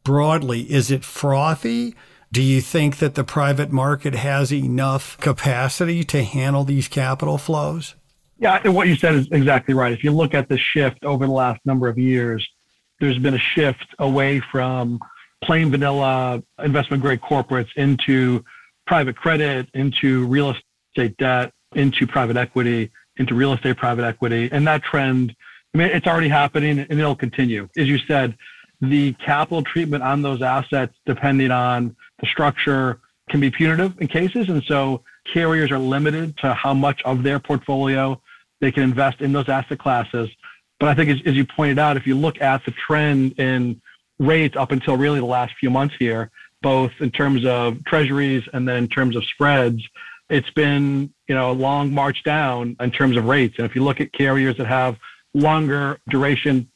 broadly? 0.02 0.62
Is 0.62 0.90
it 0.90 1.04
frothy? 1.04 1.94
Do 2.32 2.42
you 2.42 2.60
think 2.60 2.98
that 2.98 3.14
the 3.14 3.22
private 3.22 3.70
market 3.70 4.16
has 4.16 4.52
enough 4.52 5.16
capacity 5.18 6.02
to 6.02 6.24
handle 6.24 6.64
these 6.64 6.88
capital 6.88 7.38
flows? 7.38 7.94
Yeah, 8.38 8.66
what 8.68 8.88
you 8.88 8.96
said 8.96 9.14
is 9.14 9.28
exactly 9.30 9.74
right. 9.74 9.92
If 9.92 10.02
you 10.02 10.10
look 10.10 10.34
at 10.34 10.48
the 10.48 10.58
shift 10.58 11.04
over 11.04 11.26
the 11.26 11.32
last 11.32 11.60
number 11.64 11.88
of 11.88 11.98
years, 11.98 12.46
there's 13.00 13.18
been 13.18 13.34
a 13.34 13.38
shift 13.38 13.86
away 13.98 14.40
from 14.40 14.98
plain 15.42 15.70
vanilla 15.70 16.42
investment 16.62 17.02
grade 17.02 17.20
corporates 17.20 17.68
into 17.76 18.44
private 18.86 19.16
credit, 19.16 19.68
into 19.74 20.26
real 20.26 20.54
estate 20.96 21.16
debt, 21.16 21.52
into 21.74 22.06
private 22.06 22.36
equity, 22.36 22.90
into 23.16 23.34
real 23.34 23.52
estate 23.52 23.76
private 23.76 24.04
equity. 24.04 24.48
And 24.50 24.66
that 24.66 24.82
trend, 24.82 25.34
I 25.74 25.78
mean, 25.78 25.88
it's 25.88 26.06
already 26.06 26.28
happening 26.28 26.80
and 26.80 26.92
it'll 26.92 27.16
continue. 27.16 27.68
As 27.76 27.88
you 27.88 27.98
said, 27.98 28.36
the 28.80 29.12
capital 29.14 29.62
treatment 29.62 30.02
on 30.02 30.22
those 30.22 30.42
assets, 30.42 30.94
depending 31.06 31.50
on 31.50 31.94
the 32.20 32.26
structure, 32.26 33.00
can 33.30 33.40
be 33.40 33.50
punitive 33.50 33.94
in 34.00 34.08
cases. 34.08 34.48
And 34.48 34.62
so 34.64 35.02
carriers 35.32 35.70
are 35.70 35.78
limited 35.78 36.36
to 36.38 36.52
how 36.52 36.74
much 36.74 37.00
of 37.02 37.22
their 37.22 37.38
portfolio 37.38 38.20
they 38.60 38.72
can 38.72 38.82
invest 38.82 39.20
in 39.20 39.32
those 39.32 39.48
asset 39.48 39.78
classes. 39.78 40.28
But 40.80 40.88
I 40.88 40.94
think, 40.94 41.10
as, 41.10 41.18
as 41.26 41.34
you 41.34 41.44
pointed 41.44 41.78
out, 41.78 41.96
if 41.96 42.06
you 42.06 42.16
look 42.16 42.40
at 42.40 42.64
the 42.64 42.72
trend 42.72 43.38
in 43.38 43.80
rates 44.18 44.56
up 44.56 44.72
until 44.72 44.96
really 44.96 45.20
the 45.20 45.26
last 45.26 45.54
few 45.58 45.70
months 45.70 45.94
here, 45.98 46.30
both 46.62 46.92
in 47.00 47.10
terms 47.10 47.44
of 47.44 47.84
treasuries 47.84 48.42
and 48.52 48.66
then 48.66 48.76
in 48.76 48.88
terms 48.88 49.16
of 49.16 49.24
spreads, 49.24 49.82
it's 50.30 50.50
been 50.50 51.12
you 51.28 51.34
know 51.34 51.50
a 51.50 51.52
long 51.52 51.92
march 51.92 52.22
down 52.24 52.76
in 52.80 52.90
terms 52.90 53.16
of 53.16 53.26
rates. 53.26 53.56
And 53.58 53.66
if 53.66 53.74
you 53.74 53.84
look 53.84 54.00
at 54.00 54.12
carriers 54.12 54.56
that 54.56 54.66
have 54.66 54.96
longer 55.34 55.98
duration 56.08 56.70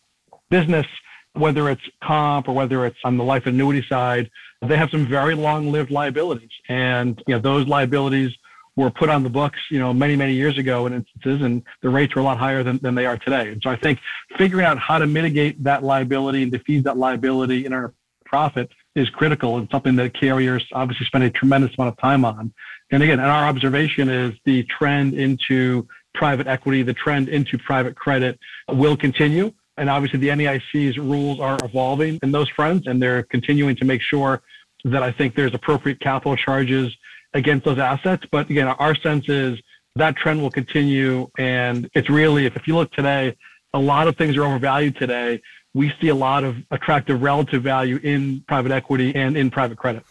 business, 0.50 0.86
whether 1.32 1.70
it's 1.70 1.82
comp 2.02 2.48
or 2.48 2.52
whether 2.52 2.86
it's 2.86 2.98
on 3.04 3.16
the 3.16 3.24
life 3.24 3.46
annuity 3.46 3.84
side, 3.88 4.30
they 4.62 4.76
have 4.76 4.90
some 4.90 5.06
very 5.06 5.34
long-lived 5.34 5.90
liabilities, 5.90 6.50
and 6.68 7.22
you 7.26 7.34
know 7.34 7.40
those 7.40 7.66
liabilities 7.66 8.32
were 8.78 8.90
put 8.90 9.08
on 9.08 9.24
the 9.24 9.28
books, 9.28 9.58
you 9.70 9.78
know, 9.80 9.92
many, 9.92 10.14
many 10.14 10.32
years 10.32 10.56
ago 10.56 10.86
in 10.86 10.92
instances, 10.92 11.42
and 11.42 11.62
the 11.82 11.88
rates 11.88 12.14
were 12.14 12.20
a 12.20 12.24
lot 12.24 12.38
higher 12.38 12.62
than, 12.62 12.78
than 12.78 12.94
they 12.94 13.06
are 13.06 13.18
today. 13.18 13.48
And 13.48 13.60
so 13.60 13.70
I 13.70 13.76
think 13.76 13.98
figuring 14.36 14.64
out 14.64 14.78
how 14.78 14.98
to 14.98 15.06
mitigate 15.06 15.62
that 15.64 15.82
liability 15.82 16.44
and 16.44 16.52
defease 16.52 16.84
that 16.84 16.96
liability 16.96 17.66
in 17.66 17.72
our 17.72 17.92
profit 18.24 18.70
is 18.94 19.10
critical 19.10 19.56
and 19.58 19.68
something 19.72 19.96
that 19.96 20.14
carriers 20.14 20.64
obviously 20.72 21.06
spend 21.06 21.24
a 21.24 21.30
tremendous 21.30 21.72
amount 21.76 21.92
of 21.92 22.00
time 22.00 22.24
on. 22.24 22.52
And 22.92 23.02
again, 23.02 23.18
and 23.18 23.28
our 23.28 23.48
observation 23.48 24.08
is 24.08 24.34
the 24.44 24.62
trend 24.64 25.14
into 25.14 25.88
private 26.14 26.46
equity, 26.46 26.84
the 26.84 26.94
trend 26.94 27.28
into 27.28 27.58
private 27.58 27.96
credit 27.96 28.38
will 28.68 28.96
continue. 28.96 29.52
And 29.76 29.90
obviously 29.90 30.20
the 30.20 30.28
NAIC's 30.28 30.98
rules 30.98 31.40
are 31.40 31.58
evolving 31.64 32.20
in 32.22 32.30
those 32.30 32.48
fronts 32.48 32.86
and 32.86 33.02
they're 33.02 33.24
continuing 33.24 33.74
to 33.76 33.84
make 33.84 34.02
sure 34.02 34.40
that 34.84 35.02
I 35.02 35.10
think 35.10 35.34
there's 35.34 35.54
appropriate 35.54 35.98
capital 35.98 36.36
charges 36.36 36.96
against 37.34 37.64
those 37.64 37.78
assets. 37.78 38.24
But 38.30 38.48
again, 38.50 38.68
our 38.68 38.94
sense 38.94 39.28
is 39.28 39.58
that 39.96 40.16
trend 40.16 40.40
will 40.40 40.50
continue. 40.50 41.28
And 41.38 41.88
it's 41.94 42.08
really, 42.08 42.46
if, 42.46 42.56
if 42.56 42.66
you 42.66 42.74
look 42.74 42.92
today, 42.92 43.36
a 43.74 43.78
lot 43.78 44.08
of 44.08 44.16
things 44.16 44.36
are 44.36 44.44
overvalued 44.44 44.96
today. 44.96 45.40
We 45.74 45.92
see 46.00 46.08
a 46.08 46.14
lot 46.14 46.44
of 46.44 46.56
attractive 46.70 47.20
relative 47.22 47.62
value 47.62 47.96
in 48.02 48.42
private 48.48 48.72
equity 48.72 49.14
and 49.14 49.36
in 49.36 49.50
private 49.50 49.78
credit. 49.78 50.04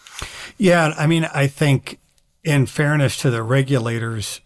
Yeah. 0.58 0.94
I 0.98 1.08
mean, 1.08 1.26
I 1.34 1.48
think 1.48 2.00
in 2.44 2.66
fairness 2.66 3.18
to 3.18 3.30
the 3.30 3.44
regulators, 3.44 4.42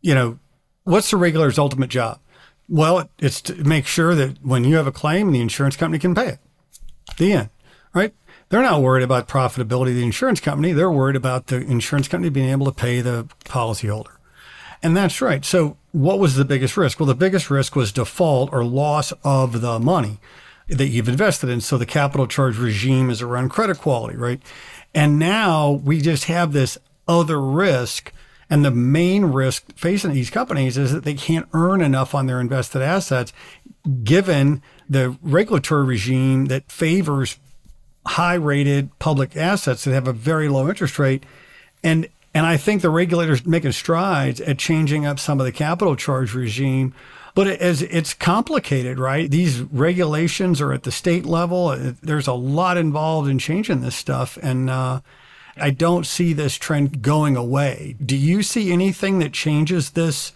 you 0.00 0.14
know, 0.14 0.38
what's 0.84 1.10
the 1.10 1.16
regulator's 1.16 1.58
ultimate 1.58 1.90
job? 1.90 2.20
Well, 2.68 3.08
it's 3.18 3.40
to 3.42 3.54
make 3.64 3.86
sure 3.86 4.14
that 4.14 4.42
when 4.42 4.64
you 4.64 4.76
have 4.76 4.86
a 4.86 4.92
claim, 4.92 5.32
the 5.32 5.40
insurance 5.40 5.76
company 5.76 5.98
can 5.98 6.14
pay 6.14 6.28
it. 6.28 6.38
The 7.16 7.32
end, 7.32 7.50
right? 7.94 8.14
They're 8.48 8.62
not 8.62 8.80
worried 8.80 9.02
about 9.02 9.28
profitability 9.28 9.90
of 9.90 9.96
the 9.96 10.04
insurance 10.04 10.40
company. 10.40 10.72
They're 10.72 10.90
worried 10.90 11.16
about 11.16 11.48
the 11.48 11.56
insurance 11.56 12.08
company 12.08 12.30
being 12.30 12.48
able 12.48 12.66
to 12.66 12.72
pay 12.72 13.00
the 13.00 13.28
policyholder. 13.44 14.16
And 14.82 14.96
that's 14.96 15.20
right. 15.20 15.44
So, 15.44 15.76
what 15.92 16.18
was 16.18 16.36
the 16.36 16.44
biggest 16.44 16.76
risk? 16.76 17.00
Well, 17.00 17.06
the 17.06 17.14
biggest 17.14 17.50
risk 17.50 17.74
was 17.74 17.92
default 17.92 18.52
or 18.52 18.64
loss 18.64 19.12
of 19.24 19.60
the 19.60 19.78
money 19.78 20.18
that 20.68 20.88
you've 20.88 21.08
invested 21.08 21.50
in. 21.50 21.60
So, 21.60 21.76
the 21.76 21.86
capital 21.86 22.26
charge 22.26 22.58
regime 22.58 23.10
is 23.10 23.20
around 23.20 23.50
credit 23.50 23.78
quality, 23.78 24.16
right? 24.16 24.40
And 24.94 25.18
now 25.18 25.72
we 25.72 26.00
just 26.00 26.24
have 26.24 26.52
this 26.52 26.78
other 27.06 27.40
risk. 27.40 28.12
And 28.50 28.64
the 28.64 28.70
main 28.70 29.26
risk 29.26 29.76
facing 29.76 30.12
these 30.12 30.30
companies 30.30 30.78
is 30.78 30.92
that 30.92 31.04
they 31.04 31.14
can't 31.14 31.48
earn 31.52 31.82
enough 31.82 32.14
on 32.14 32.26
their 32.26 32.40
invested 32.40 32.80
assets 32.80 33.32
given 34.04 34.62
the 34.88 35.18
regulatory 35.22 35.84
regime 35.84 36.46
that 36.46 36.70
favors 36.70 37.36
high 38.08 38.34
rated 38.34 38.96
public 38.98 39.36
assets 39.36 39.84
that 39.84 39.92
have 39.92 40.08
a 40.08 40.12
very 40.12 40.48
low 40.48 40.68
interest 40.68 40.98
rate. 40.98 41.24
And 41.82 42.08
and 42.34 42.46
I 42.46 42.56
think 42.56 42.82
the 42.82 42.90
regulators 42.90 43.46
making 43.46 43.72
strides 43.72 44.40
at 44.40 44.58
changing 44.58 45.06
up 45.06 45.18
some 45.18 45.40
of 45.40 45.46
the 45.46 45.52
capital 45.52 45.96
charge 45.96 46.34
regime. 46.34 46.94
But 47.34 47.46
as 47.46 47.82
it's 47.82 48.14
complicated, 48.14 48.98
right? 48.98 49.30
These 49.30 49.60
regulations 49.60 50.60
are 50.60 50.72
at 50.72 50.82
the 50.82 50.90
state 50.90 51.24
level. 51.24 51.76
There's 52.02 52.26
a 52.26 52.32
lot 52.32 52.76
involved 52.76 53.28
in 53.28 53.38
changing 53.38 53.80
this 53.80 53.94
stuff, 53.94 54.38
and 54.42 54.68
uh, 54.68 55.00
I 55.56 55.70
don't 55.70 56.06
see 56.06 56.32
this 56.32 56.56
trend 56.56 57.00
going 57.02 57.36
away. 57.36 57.96
Do 58.04 58.16
you 58.16 58.42
see 58.42 58.72
anything 58.72 59.20
that 59.20 59.32
changes 59.32 59.90
this? 59.90 60.32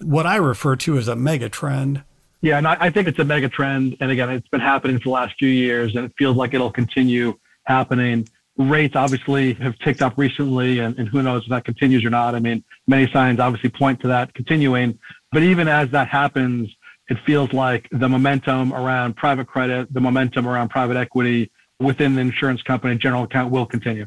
What 0.00 0.26
I 0.26 0.36
refer 0.36 0.74
to 0.76 0.96
as 0.96 1.06
a 1.06 1.16
mega 1.16 1.48
trend. 1.48 2.02
Yeah, 2.42 2.58
and 2.58 2.66
I, 2.66 2.76
I 2.80 2.90
think 2.90 3.08
it's 3.08 3.18
a 3.18 3.24
mega 3.24 3.48
trend. 3.48 3.96
And 4.00 4.10
again, 4.10 4.30
it's 4.30 4.48
been 4.48 4.60
happening 4.60 4.98
for 4.98 5.04
the 5.04 5.10
last 5.10 5.34
few 5.38 5.48
years, 5.48 5.96
and 5.96 6.04
it 6.04 6.12
feels 6.18 6.36
like 6.36 6.54
it'll 6.54 6.70
continue 6.70 7.38
happening. 7.64 8.28
Rates 8.58 8.96
obviously 8.96 9.54
have 9.54 9.78
ticked 9.80 10.02
up 10.02 10.14
recently, 10.16 10.78
and, 10.78 10.98
and 10.98 11.08
who 11.08 11.22
knows 11.22 11.42
if 11.44 11.50
that 11.50 11.64
continues 11.64 12.04
or 12.04 12.10
not. 12.10 12.34
I 12.34 12.40
mean, 12.40 12.64
many 12.86 13.10
signs 13.12 13.40
obviously 13.40 13.70
point 13.70 14.00
to 14.00 14.08
that 14.08 14.32
continuing. 14.34 14.98
But 15.32 15.42
even 15.42 15.68
as 15.68 15.90
that 15.90 16.08
happens, 16.08 16.74
it 17.08 17.18
feels 17.26 17.52
like 17.52 17.88
the 17.90 18.08
momentum 18.08 18.72
around 18.72 19.16
private 19.16 19.46
credit, 19.46 19.92
the 19.92 20.00
momentum 20.00 20.46
around 20.46 20.70
private 20.70 20.96
equity 20.96 21.50
within 21.78 22.14
the 22.14 22.20
insurance 22.20 22.62
company 22.62 22.96
general 22.96 23.24
account 23.24 23.50
will 23.50 23.66
continue. 23.66 24.06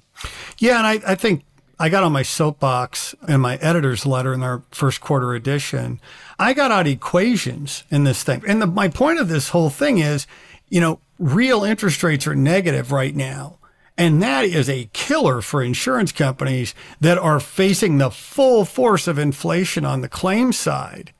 Yeah, 0.57 0.77
and 0.77 0.87
I, 0.87 1.11
I 1.11 1.15
think 1.15 1.43
I 1.81 1.87
got 1.87 2.03
on 2.03 2.11
my 2.11 2.23
soapbox 2.23 3.15
in 3.27 3.39
my 3.39 3.55
editor's 3.57 4.05
letter 4.05 4.33
in 4.33 4.43
our 4.43 4.63
first 4.69 4.99
quarter 4.99 5.33
edition. 5.33 6.01
I 6.37 6.53
got 6.53 6.71
out 6.71 6.87
equations 6.87 7.85
in 7.89 8.03
this 8.03 8.21
thing. 8.21 8.43
And 8.45 8.61
the, 8.61 8.67
my 8.67 8.89
point 8.89 9.19
of 9.19 9.29
this 9.29 9.49
whole 9.49 9.69
thing 9.69 9.99
is, 9.99 10.27
you 10.67 10.81
know, 10.81 10.99
real 11.17 11.63
interest 11.63 12.03
rates 12.03 12.27
are 12.27 12.35
negative 12.35 12.91
right 12.91 13.15
now. 13.15 13.59
And 13.97 14.21
that 14.21 14.45
is 14.45 14.69
a 14.69 14.89
killer 14.91 15.41
for 15.41 15.63
insurance 15.63 16.11
companies 16.11 16.75
that 16.99 17.17
are 17.17 17.39
facing 17.39 17.97
the 17.97 18.11
full 18.11 18.65
force 18.65 19.07
of 19.07 19.17
inflation 19.17 19.85
on 19.85 20.01
the 20.01 20.09
claim 20.09 20.51
side. 20.51 21.13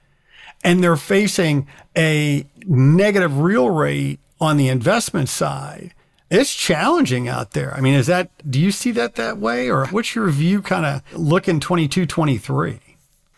And 0.62 0.84
they're 0.84 0.98
facing 0.98 1.68
a 1.98 2.46
negative 2.66 3.40
real 3.40 3.70
rate 3.70 4.20
on 4.42 4.58
the 4.58 4.68
investment 4.68 5.30
side 5.30 5.94
it's 6.30 6.54
challenging 6.54 7.28
out 7.28 7.52
there. 7.52 7.74
I 7.76 7.82
mean, 7.82 7.96
is 7.96 8.08
that, 8.08 8.30
do 8.50 8.60
you 8.60 8.72
see 8.72 8.92
that 8.92 9.16
that 9.16 9.38
way? 9.38 9.70
Or 9.70 9.88
what's 9.88 10.16
your 10.16 10.30
view 10.30 10.62
kind 10.62 10.86
of 10.86 11.02
looking 11.18 11.60
22, 11.60 12.06
23? 12.06 12.80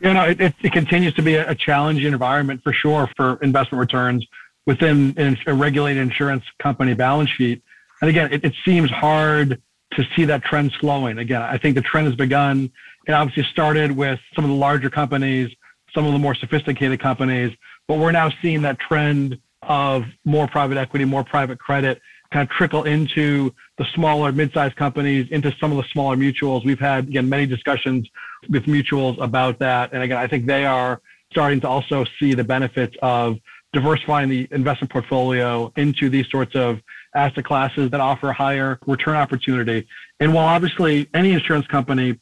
You 0.02 0.14
know, 0.14 0.26
it, 0.26 0.42
it, 0.42 0.56
it 0.62 0.72
continues 0.74 1.14
to 1.14 1.22
be 1.22 1.36
a, 1.36 1.56
challenging 1.56 2.12
environment 2.12 2.62
for 2.64 2.74
sure 2.74 3.10
for 3.16 3.38
investment 3.42 3.80
returns 3.80 4.26
within 4.66 5.16
a 5.46 5.54
regulated 5.54 6.02
insurance 6.02 6.44
company 6.60 6.94
balance 6.94 7.30
sheet. 7.30 7.62
And 8.02 8.10
again, 8.10 8.34
it, 8.34 8.44
it 8.44 8.54
seems 8.66 8.90
hard 8.90 9.62
to 9.94 10.04
see 10.16 10.26
that 10.26 10.44
trend 10.44 10.74
slowing. 10.80 11.18
Again, 11.20 11.42
I 11.42 11.58
think 11.58 11.76
the 11.76 11.82
trend 11.82 12.08
has 12.08 12.16
begun. 12.16 12.72
It 13.08 13.12
obviously 13.12 13.44
started 13.52 13.92
with 13.92 14.20
some 14.36 14.44
of 14.44 14.50
the 14.50 14.56
larger 14.56 14.90
companies, 14.90 15.52
some 15.94 16.06
of 16.06 16.14
the 16.14 16.20
more 16.20 16.36
sophisticated 16.36 17.00
companies, 17.00 17.56
but 17.88 17.98
we're 17.98 18.12
now 18.12 18.32
seeing 18.42 18.64
that 18.64 18.80
trend 18.80 19.38
of 19.62 20.06
more 20.26 20.48
private 20.48 20.78
equity, 20.78 21.06
more 21.06 21.24
private 21.24 21.60
credit 21.60 22.02
kind 22.32 22.50
of 22.50 22.56
trickle 22.56 22.84
into 22.84 23.54
the 23.78 23.86
smaller 23.94 24.32
mid-sized 24.32 24.76
companies, 24.76 25.28
into 25.32 25.54
some 25.60 25.72
of 25.72 25.78
the 25.78 25.84
smaller 25.92 26.16
mutuals. 26.16 26.66
We've 26.66 26.80
had 26.80 27.08
again 27.08 27.28
many 27.28 27.46
discussions 27.46 28.10
with 28.50 28.64
mutuals 28.66 29.22
about 29.22 29.60
that, 29.60 29.94
and 29.94 30.02
again, 30.02 30.18
I 30.18 30.28
think 30.28 30.46
they 30.46 30.66
are 30.66 31.02
starting 31.32 31.60
to 31.62 31.68
also 31.68 32.06
see 32.20 32.34
the 32.34 32.44
benefits 32.44 32.96
of 33.02 33.38
diversifying 33.74 34.30
the 34.30 34.48
investment 34.52 34.92
portfolio 34.92 35.72
into 35.78 36.10
these 36.10 36.26
sorts 36.30 36.56
of 36.56 36.80
asset 37.16 37.46
classes 37.46 37.90
that 37.92 38.00
offer 38.00 38.30
a 38.30 38.34
higher 38.34 38.80
return 38.86 39.16
opportunity. 39.16 39.88
And 40.20 40.34
while 40.34 40.48
obviously 40.48 41.10
any 41.14 41.32
insurance 41.32 41.68
company 41.68 42.20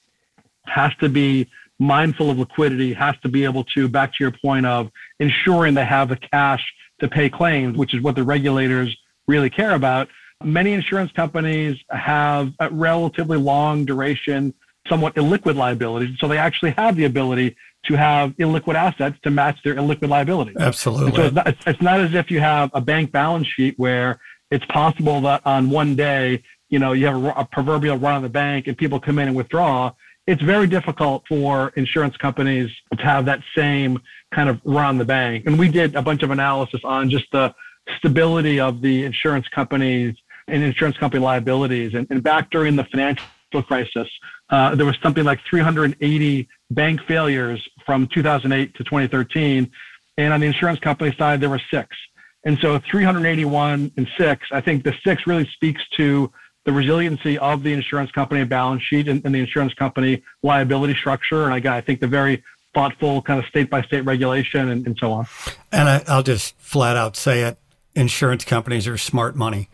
has 0.65 0.91
to 1.00 1.10
be 1.10 1.48
mindful 1.80 2.30
of 2.30 2.38
liquidity, 2.38 2.93
has 2.93 3.15
to 3.24 3.30
be 3.30 3.45
able 3.45 3.63
to, 3.63 3.88
back 3.88 4.12
to 4.13 4.24
your 4.24 4.32
point 4.32 4.65
of 4.65 4.91
ensuring 5.19 5.74
they 5.74 5.86
have 5.86 6.10
the 6.10 6.17
cash 6.17 6.63
to 7.00 7.08
pay 7.08 7.30
claims, 7.30 7.78
which 7.78 7.93
is 7.93 8.02
what 8.02 8.15
the 8.15 8.24
regulators 8.24 8.95
really 9.30 9.50
care 9.50 9.76
about. 9.76 10.10
Many 10.44 10.74
insurance 10.74 11.12
companies 11.12 11.78
have 11.89 12.52
a 12.60 12.70
relatively 12.70 13.38
long 13.38 13.86
duration, 13.86 14.54
somewhat 14.88 15.15
illiquid 15.15 15.56
liabilities. 15.56 16.18
So 16.20 16.28
they 16.28 16.38
actually 16.38 16.72
have 16.72 16.96
the 16.96 17.06
ability 17.06 17.56
to 17.86 17.96
have 17.96 18.32
illiquid 18.38 18.76
assets 18.76 19.18
to 19.24 19.30
match 19.30 19.62
their 19.63 19.76
illiquid 19.76 20.10
liabilities. 20.10 20.58
Absolutely. 20.60 21.15
so 21.15 21.24
it's 21.24 21.36
not, 21.36 21.48
it's 21.68 21.82
not 21.82 22.00
as 22.00 22.13
if 22.13 22.30
you 22.32 22.39
have 22.39 22.70
a 22.74 22.82
bank 22.82 23.12
balance 23.12 23.48
sheet 23.48 23.76
where 23.78 24.20
it's 24.52 24.65
possible 24.65 25.22
that 25.22 25.42
on 25.46 25.70
one 25.70 25.96
day, 25.96 26.44
you 26.70 26.80
know, 26.80 26.94
you 26.94 27.06
have 27.06 27.24
a, 27.24 27.30
a 27.42 27.46
proverbial 27.46 27.98
run 27.98 28.15
on 28.15 28.22
the 28.22 28.30
bank 28.30 28.68
and 28.68 28.78
people 28.78 29.00
come 29.00 29.20
in 29.20 29.28
and 29.28 29.38
withdraw. 29.38 29.92
It's 30.28 30.42
very 30.42 30.68
difficult 30.68 31.24
for 31.28 31.70
insurance 31.76 32.15
companies 32.18 32.70
to 32.96 33.04
have 33.04 33.26
that 33.26 33.42
same 33.56 34.00
kind 34.32 34.50
of 34.50 34.60
run 34.63 34.86
on 34.86 34.98
the 34.98 35.06
bank. 35.06 35.46
And 35.48 35.58
we 35.58 35.70
did 35.70 35.96
a 35.96 36.02
bunch 36.02 36.22
of 36.24 36.32
analysis 36.32 36.82
on 36.84 37.10
just 37.10 37.26
the 37.32 37.54
stability 37.97 38.60
of 38.60 38.82
the 38.82 39.06
insurance 39.06 39.47
companies 39.47 40.15
and 40.47 40.63
insurance 40.63 40.97
company 40.97 41.23
liabilities. 41.23 41.93
And, 41.93 42.08
and 42.10 42.23
back 42.23 42.49
during 42.49 42.75
the 42.75 42.84
financial 42.86 43.25
crisis, 43.67 44.08
uh, 44.49 44.75
there 44.75 44.86
was 44.86 44.97
something 45.02 45.23
like 45.23 45.39
380 45.49 46.47
bank 46.71 47.02
failures 47.08 47.67
from 47.86 48.08
2008 48.08 48.75
to 48.75 48.84
2013. 48.84 49.71
And 50.17 50.34
on 50.34 50.39
the 50.39 50.47
insurance 50.47 50.80
company 50.80 51.15
side, 51.17 51.41
there 51.41 51.49
were 51.49 51.62
six. 51.71 51.95
And 52.43 52.58
so 52.60 52.80
381 52.80 53.91
and 53.97 54.08
six, 54.17 54.47
I 54.52 54.62
think 54.62 54.84
the 54.84 54.93
six 55.04 55.28
really 55.28 55.47
speaks 55.54 55.82
to 55.97 56.32
the 56.65 56.71
resiliency 56.71 57.38
of 57.38 57.63
the 57.63 57.73
insurance 57.73 58.12
company 58.12 58.43
balance 58.43 58.84
sheet 58.84 59.08
and, 59.08 59.23
and 59.25 59.34
the 59.34 59.39
insurance 59.39 59.73
company 59.73 60.23
liability 60.43 60.93
structure. 60.93 61.45
And 61.45 61.54
again, 61.54 61.73
I 61.73 61.82
think 61.82 61.99
the 61.99 62.08
very 62.08 62.43
thoughtful 62.73 63.21
kind 63.21 63.39
of 63.39 63.45
state 63.47 63.69
by 63.69 63.82
state 63.82 64.02
regulation 64.02 64.69
and, 64.69 64.86
and 64.86 64.97
so 64.97 65.12
on. 65.12 65.28
And 65.71 65.89
I, 65.89 66.04
I'll 66.08 66.23
just 66.23 66.56
flat 66.60 66.95
out 66.95 67.15
say 67.15 67.41
it 67.41 67.58
insurance 68.00 68.46
companies 68.46 68.88
are 68.88 68.98
smart 68.98 69.36
money, 69.36 69.70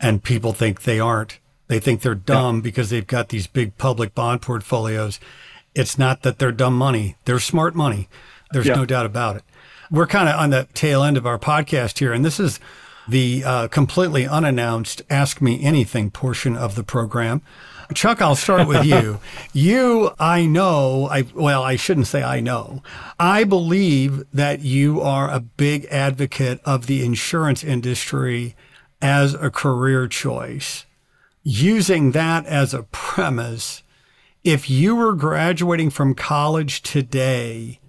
and 0.00 0.22
people 0.22 0.52
think 0.52 0.82
they 0.82 0.98
aren't. 0.98 1.38
They 1.68 1.78
think 1.78 2.00
they're 2.00 2.14
dumb 2.14 2.56
yeah. 2.56 2.62
because 2.62 2.90
they've 2.90 3.06
got 3.06 3.28
these 3.28 3.46
big 3.46 3.78
public 3.78 4.14
bond 4.14 4.42
portfolios. 4.42 5.20
It's 5.74 5.98
not 5.98 6.22
that 6.22 6.38
they're 6.38 6.52
dumb 6.52 6.76
money, 6.76 7.16
they're 7.24 7.38
smart 7.38 7.74
money. 7.74 8.08
There's 8.50 8.66
yeah. 8.66 8.74
no 8.74 8.84
doubt 8.84 9.06
about 9.06 9.36
it. 9.36 9.44
We're 9.90 10.06
kind 10.06 10.28
of 10.28 10.38
on 10.38 10.50
the 10.50 10.66
tail 10.74 11.02
end 11.02 11.16
of 11.16 11.26
our 11.26 11.38
podcast 11.38 11.98
here, 11.98 12.12
and 12.12 12.24
this 12.24 12.40
is 12.40 12.58
the 13.06 13.44
uh, 13.44 13.68
completely 13.68 14.26
unannounced 14.26 15.02
Ask 15.08 15.40
Me 15.40 15.62
Anything 15.62 16.10
portion 16.10 16.56
of 16.56 16.74
the 16.74 16.82
program. 16.82 17.42
Chuck, 17.94 18.20
I'll 18.20 18.36
start 18.36 18.68
with 18.68 18.84
you. 18.84 19.18
you, 19.52 20.12
I 20.18 20.46
know, 20.46 21.08
I 21.10 21.24
well, 21.34 21.62
I 21.62 21.76
shouldn't 21.76 22.06
say 22.06 22.22
I 22.22 22.40
know. 22.40 22.82
I 23.18 23.44
believe 23.44 24.24
that 24.32 24.60
you 24.60 25.00
are 25.00 25.30
a 25.30 25.40
big 25.40 25.86
advocate 25.86 26.60
of 26.64 26.86
the 26.86 27.04
insurance 27.04 27.64
industry 27.64 28.54
as 29.00 29.34
a 29.34 29.50
career 29.50 30.06
choice. 30.06 30.84
Using 31.42 32.12
that 32.12 32.44
as 32.46 32.74
a 32.74 32.82
premise, 32.82 33.82
if 34.44 34.68
you 34.68 34.94
were 34.94 35.14
graduating 35.14 35.90
from 35.90 36.14
college 36.14 36.82
today, 36.82 37.80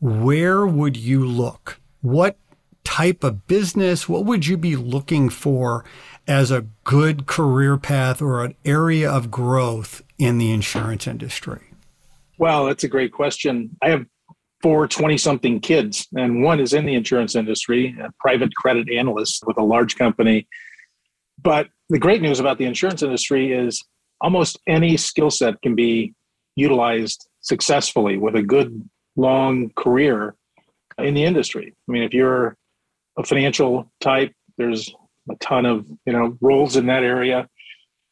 where 0.00 0.66
would 0.66 0.96
you 0.96 1.24
look? 1.24 1.80
What 2.02 2.36
type 2.84 3.24
of 3.24 3.46
business? 3.46 4.08
What 4.08 4.24
would 4.24 4.46
you 4.46 4.56
be 4.56 4.76
looking 4.76 5.30
for 5.30 5.84
as 6.30 6.52
a 6.52 6.64
good 6.84 7.26
career 7.26 7.76
path 7.76 8.22
or 8.22 8.44
an 8.44 8.54
area 8.64 9.10
of 9.10 9.32
growth 9.32 10.00
in 10.16 10.38
the 10.38 10.52
insurance 10.52 11.08
industry? 11.08 11.60
Well, 12.38 12.66
that's 12.66 12.84
a 12.84 12.88
great 12.88 13.12
question. 13.12 13.76
I 13.82 13.90
have 13.90 14.06
four 14.62 14.86
20 14.86 15.18
something 15.18 15.58
kids, 15.58 16.06
and 16.16 16.44
one 16.44 16.60
is 16.60 16.72
in 16.72 16.86
the 16.86 16.94
insurance 16.94 17.34
industry, 17.34 17.96
a 18.00 18.12
private 18.20 18.54
credit 18.54 18.88
analyst 18.88 19.42
with 19.44 19.58
a 19.58 19.64
large 19.64 19.96
company. 19.96 20.46
But 21.42 21.68
the 21.88 21.98
great 21.98 22.22
news 22.22 22.38
about 22.38 22.58
the 22.58 22.64
insurance 22.64 23.02
industry 23.02 23.52
is 23.52 23.82
almost 24.20 24.56
any 24.68 24.96
skill 24.96 25.32
set 25.32 25.60
can 25.62 25.74
be 25.74 26.14
utilized 26.54 27.28
successfully 27.40 28.18
with 28.18 28.36
a 28.36 28.42
good 28.42 28.88
long 29.16 29.70
career 29.74 30.36
in 30.96 31.14
the 31.14 31.24
industry. 31.24 31.74
I 31.88 31.92
mean, 31.92 32.04
if 32.04 32.14
you're 32.14 32.56
a 33.18 33.24
financial 33.24 33.90
type, 34.00 34.32
there's 34.58 34.94
a 35.30 35.36
ton 35.36 35.66
of 35.66 35.86
you 36.06 36.12
know 36.12 36.36
roles 36.40 36.76
in 36.76 36.86
that 36.86 37.02
area, 37.02 37.48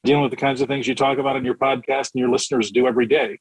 dealing 0.05 0.23
with 0.23 0.31
the 0.31 0.37
kinds 0.37 0.61
of 0.61 0.69
things 0.69 0.87
you 0.87 0.95
talk 0.95 1.19
about 1.19 1.37
in 1.37 1.45
your 1.45 1.55
podcast 1.55 2.11
and 2.15 2.21
your 2.21 2.31
listeners 2.31 2.71
do 2.71 2.87
every 2.87 3.07
day. 3.07 3.39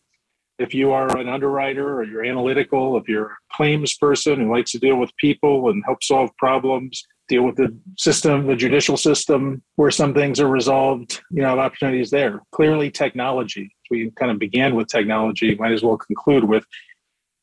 If 0.60 0.74
you 0.74 0.92
are 0.92 1.16
an 1.18 1.30
underwriter 1.30 2.00
or 2.00 2.04
you're 2.04 2.26
analytical, 2.26 2.98
if 2.98 3.08
you're 3.08 3.28
a 3.28 3.56
claims 3.56 3.96
person 3.96 4.40
who 4.40 4.52
likes 4.52 4.72
to 4.72 4.80
deal 4.80 4.96
with 4.96 5.16
people 5.18 5.70
and 5.70 5.84
help 5.86 6.04
solve 6.04 6.32
problems, 6.38 7.06
deal 7.28 7.44
with 7.44 7.58
the 7.58 7.78
system, 7.96 8.48
the 8.48 8.56
judicial 8.56 8.98
system, 8.98 9.62
where 9.76 9.92
some 9.92 10.16
things 10.16 10.40
are 10.40 10.48
resolved, 10.48 11.22
you 11.30 11.44
know, 11.44 11.60
opportunities 11.60 12.10
there. 12.10 12.42
Clearly, 12.52 12.90
technology. 12.90 13.76
We 13.92 14.12
kind 14.12 14.32
of 14.32 14.40
began 14.40 14.76
with 14.76 14.88
technology, 14.88 15.56
might 15.56 15.72
as 15.72 15.84
well 15.84 15.98
conclude 15.98 16.44
with 16.44 16.66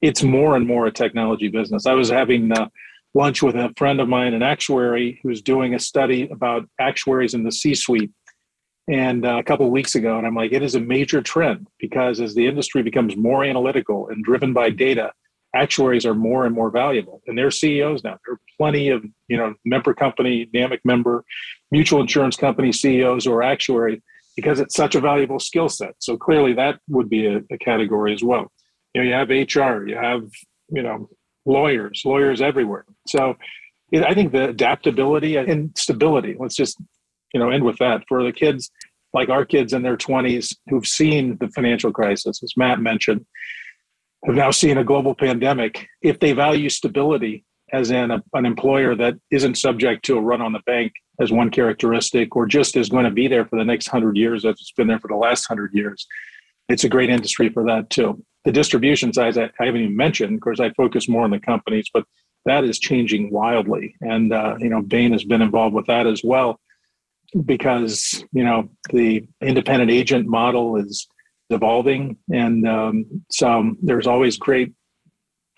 it's 0.03 0.23
more 0.23 0.57
and 0.57 0.67
more 0.67 0.87
a 0.87 0.93
technology 0.93 1.49
business. 1.49 1.87
I 1.87 1.95
was 1.95 2.11
having 2.11 2.53
uh, 2.53 2.69
lunch 3.15 3.43
with 3.43 3.55
a 3.55 3.73
friend 3.77 4.01
of 4.01 4.09
mine, 4.09 4.35
an 4.35 4.43
actuary, 4.43 5.21
who's 5.23 5.43
doing 5.43 5.75
a 5.75 5.79
study 5.79 6.29
about 6.31 6.69
actuaries 6.81 7.35
in 7.35 7.45
the 7.45 7.53
C 7.53 7.75
suite. 7.75 8.11
And 8.89 9.25
uh, 9.25 9.39
a 9.39 9.43
couple 9.43 9.67
of 9.67 9.73
weeks 9.73 9.95
ago, 9.95 10.19
and 10.19 10.27
I'm 10.27 10.35
like, 10.35 10.53
it 10.53 10.63
is 10.63 10.75
a 10.75 10.81
major 10.81 11.23
trend 11.23 11.69
because 11.79 12.21
as 12.21 12.35
the 12.35 12.47
industry 12.47 12.83
becomes 12.83 13.17
more 13.17 13.45
analytical 13.45 14.09
and 14.09 14.23
driven 14.23 14.53
by 14.53 14.71
data, 14.71 15.13
actuaries 15.55 16.05
are 16.05 16.15
more 16.15 16.45
and 16.45 16.55
more 16.55 16.71
valuable. 16.71 17.23
And 17.27 17.39
they're 17.39 17.51
CEOs 17.51 18.05
now. 18.05 18.19
There 18.27 18.35
are 18.35 18.41
plenty 18.59 18.91
of, 18.91 19.05
you 19.29 19.39
know, 19.39 19.55
member 19.65 19.95
company, 19.95 20.51
NAMIC 20.53 20.81
member, 20.85 21.25
mutual 21.71 22.01
insurance 22.01 22.37
company 22.37 22.73
CEOs 22.73 23.27
or 23.27 23.43
actuary 23.43 24.03
because 24.37 24.59
it's 24.61 24.75
such 24.75 24.97
a 24.97 25.01
valuable 25.01 25.39
skill 25.39 25.69
set. 25.69 25.95
So 26.01 26.17
clearly 26.17 26.53
that 26.55 26.81
would 26.89 27.09
be 27.09 27.27
a, 27.27 27.41
a 27.51 27.59
category 27.59 28.13
as 28.13 28.23
well 28.23 28.51
you 28.95 29.03
know 29.03 29.09
you 29.09 29.15
have 29.15 29.29
hr 29.29 29.87
you 29.87 29.97
have 29.97 30.23
you 30.71 30.83
know 30.83 31.09
lawyers 31.47 32.03
lawyers 32.05 32.41
everywhere. 32.41 32.85
So 33.07 33.37
i 33.95 34.13
think 34.13 34.33
the 34.33 34.49
adaptability 34.49 35.37
and 35.37 35.71
stability 35.79 36.35
let's 36.37 36.57
just 36.57 36.77
you 37.33 37.41
know 37.41 37.51
end 37.51 37.65
with 37.65 37.79
that. 37.79 38.03
For 38.09 38.25
the 38.25 38.33
kids 38.33 38.71
like 39.13 39.29
our 39.29 39.45
kids 39.45 39.73
in 39.73 39.83
their 39.83 39.97
20s 39.97 40.57
who've 40.69 40.87
seen 40.87 41.39
the 41.39 41.49
financial 41.49 41.93
crisis 41.93 42.43
as 42.43 42.57
matt 42.57 42.81
mentioned 42.81 43.25
have 44.25 44.35
now 44.35 44.51
seen 44.51 44.79
a 44.79 44.85
global 44.85 45.15
pandemic 45.15 45.87
if 46.03 46.19
they 46.19 46.33
value 46.33 46.69
stability 46.69 47.45
as 47.73 47.91
in 47.91 48.11
a, 48.11 48.23
an 48.35 48.47
employer 48.47 48.95
that 48.95 49.15
isn't 49.31 49.57
subject 49.57 50.05
to 50.05 50.17
a 50.17 50.21
run 50.21 50.41
on 50.41 50.53
the 50.53 50.61
bank 50.67 50.93
as 51.21 51.33
one 51.33 51.51
characteristic 51.51 52.35
or 52.37 52.47
just 52.47 52.77
is 52.77 52.89
going 52.89 53.05
to 53.05 53.11
be 53.11 53.29
there 53.29 53.47
for 53.47 53.59
the 53.59 53.65
next 53.65 53.93
100 53.93 54.17
years 54.17 54.45
as 54.45 54.53
it's 54.53 54.73
been 54.73 54.89
there 54.89 54.99
for 54.99 55.09
the 55.09 55.17
last 55.17 55.49
100 55.49 55.73
years 55.73 56.07
it's 56.69 56.85
a 56.85 56.89
great 56.89 57.11
industry 57.11 57.49
for 57.49 57.65
that 57.65 57.89
too 57.91 58.23
the 58.45 58.53
distribution 58.53 59.13
side, 59.13 59.37
I, 59.39 59.51
I 59.59 59.67
haven't 59.67 59.83
even 59.83 59.97
mentioned. 59.97 60.35
Of 60.35 60.41
course, 60.41 60.61
I 60.61 60.71
focus 60.71 61.09
more 61.09 61.25
on 61.25 61.31
the 61.31 61.41
companies, 61.41 61.89
but 61.93 62.05
that 62.45 62.65
is 62.65 62.79
changing 62.79 63.31
wildly. 63.31 63.97
And, 64.01 64.33
uh, 64.33 64.57
you 64.59 64.69
know, 64.69 64.83
Bain 64.83 65.13
has 65.13 65.25
been 65.25 65.43
involved 65.43 65.75
with 65.75 65.87
that 65.87 66.07
as 66.07 66.23
well 66.23 66.61
because, 67.47 68.25
you 68.33 68.45
know, 68.45 68.69
the 68.93 69.27
independent 69.41 69.91
agent 69.91 70.27
model 70.27 70.77
is 70.77 71.09
evolving. 71.51 72.17
And 72.33 72.69
um, 72.69 73.25
so 73.31 73.75
there's 73.83 74.07
always 74.07 74.37
great 74.37 74.73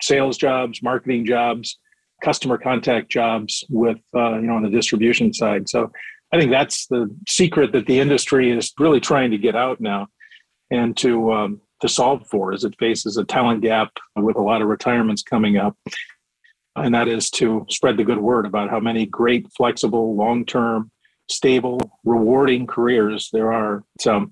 sales 0.01 0.37
jobs, 0.37 0.81
marketing 0.81 1.25
jobs, 1.25 1.77
customer 2.23 2.57
contact 2.57 3.09
jobs 3.09 3.63
with, 3.69 3.97
uh, 4.15 4.35
you 4.35 4.47
know, 4.47 4.55
on 4.55 4.63
the 4.63 4.69
distribution 4.69 5.33
side. 5.33 5.67
So 5.67 5.91
I 6.33 6.39
think 6.39 6.51
that's 6.51 6.87
the 6.87 7.13
secret 7.27 7.73
that 7.73 7.85
the 7.85 7.99
industry 7.99 8.51
is 8.51 8.73
really 8.79 8.99
trying 8.99 9.31
to 9.31 9.37
get 9.37 9.55
out 9.55 9.79
now 9.81 10.07
and 10.71 10.95
to, 10.97 11.31
um, 11.33 11.61
to 11.81 11.89
solve 11.89 12.25
for 12.27 12.53
as 12.53 12.63
it 12.63 12.75
faces 12.79 13.17
a 13.17 13.23
talent 13.23 13.61
gap 13.61 13.91
with 14.15 14.35
a 14.35 14.41
lot 14.41 14.61
of 14.61 14.67
retirements 14.67 15.21
coming 15.21 15.57
up. 15.57 15.77
And 16.75 16.93
that 16.93 17.07
is 17.07 17.29
to 17.31 17.65
spread 17.69 17.97
the 17.97 18.03
good 18.03 18.19
word 18.19 18.45
about 18.45 18.69
how 18.69 18.79
many 18.79 19.05
great, 19.05 19.47
flexible, 19.55 20.15
long 20.15 20.45
term, 20.45 20.91
stable, 21.29 21.79
rewarding 22.03 22.67
careers 22.67 23.29
there 23.33 23.51
are. 23.51 23.83
So 23.99 24.31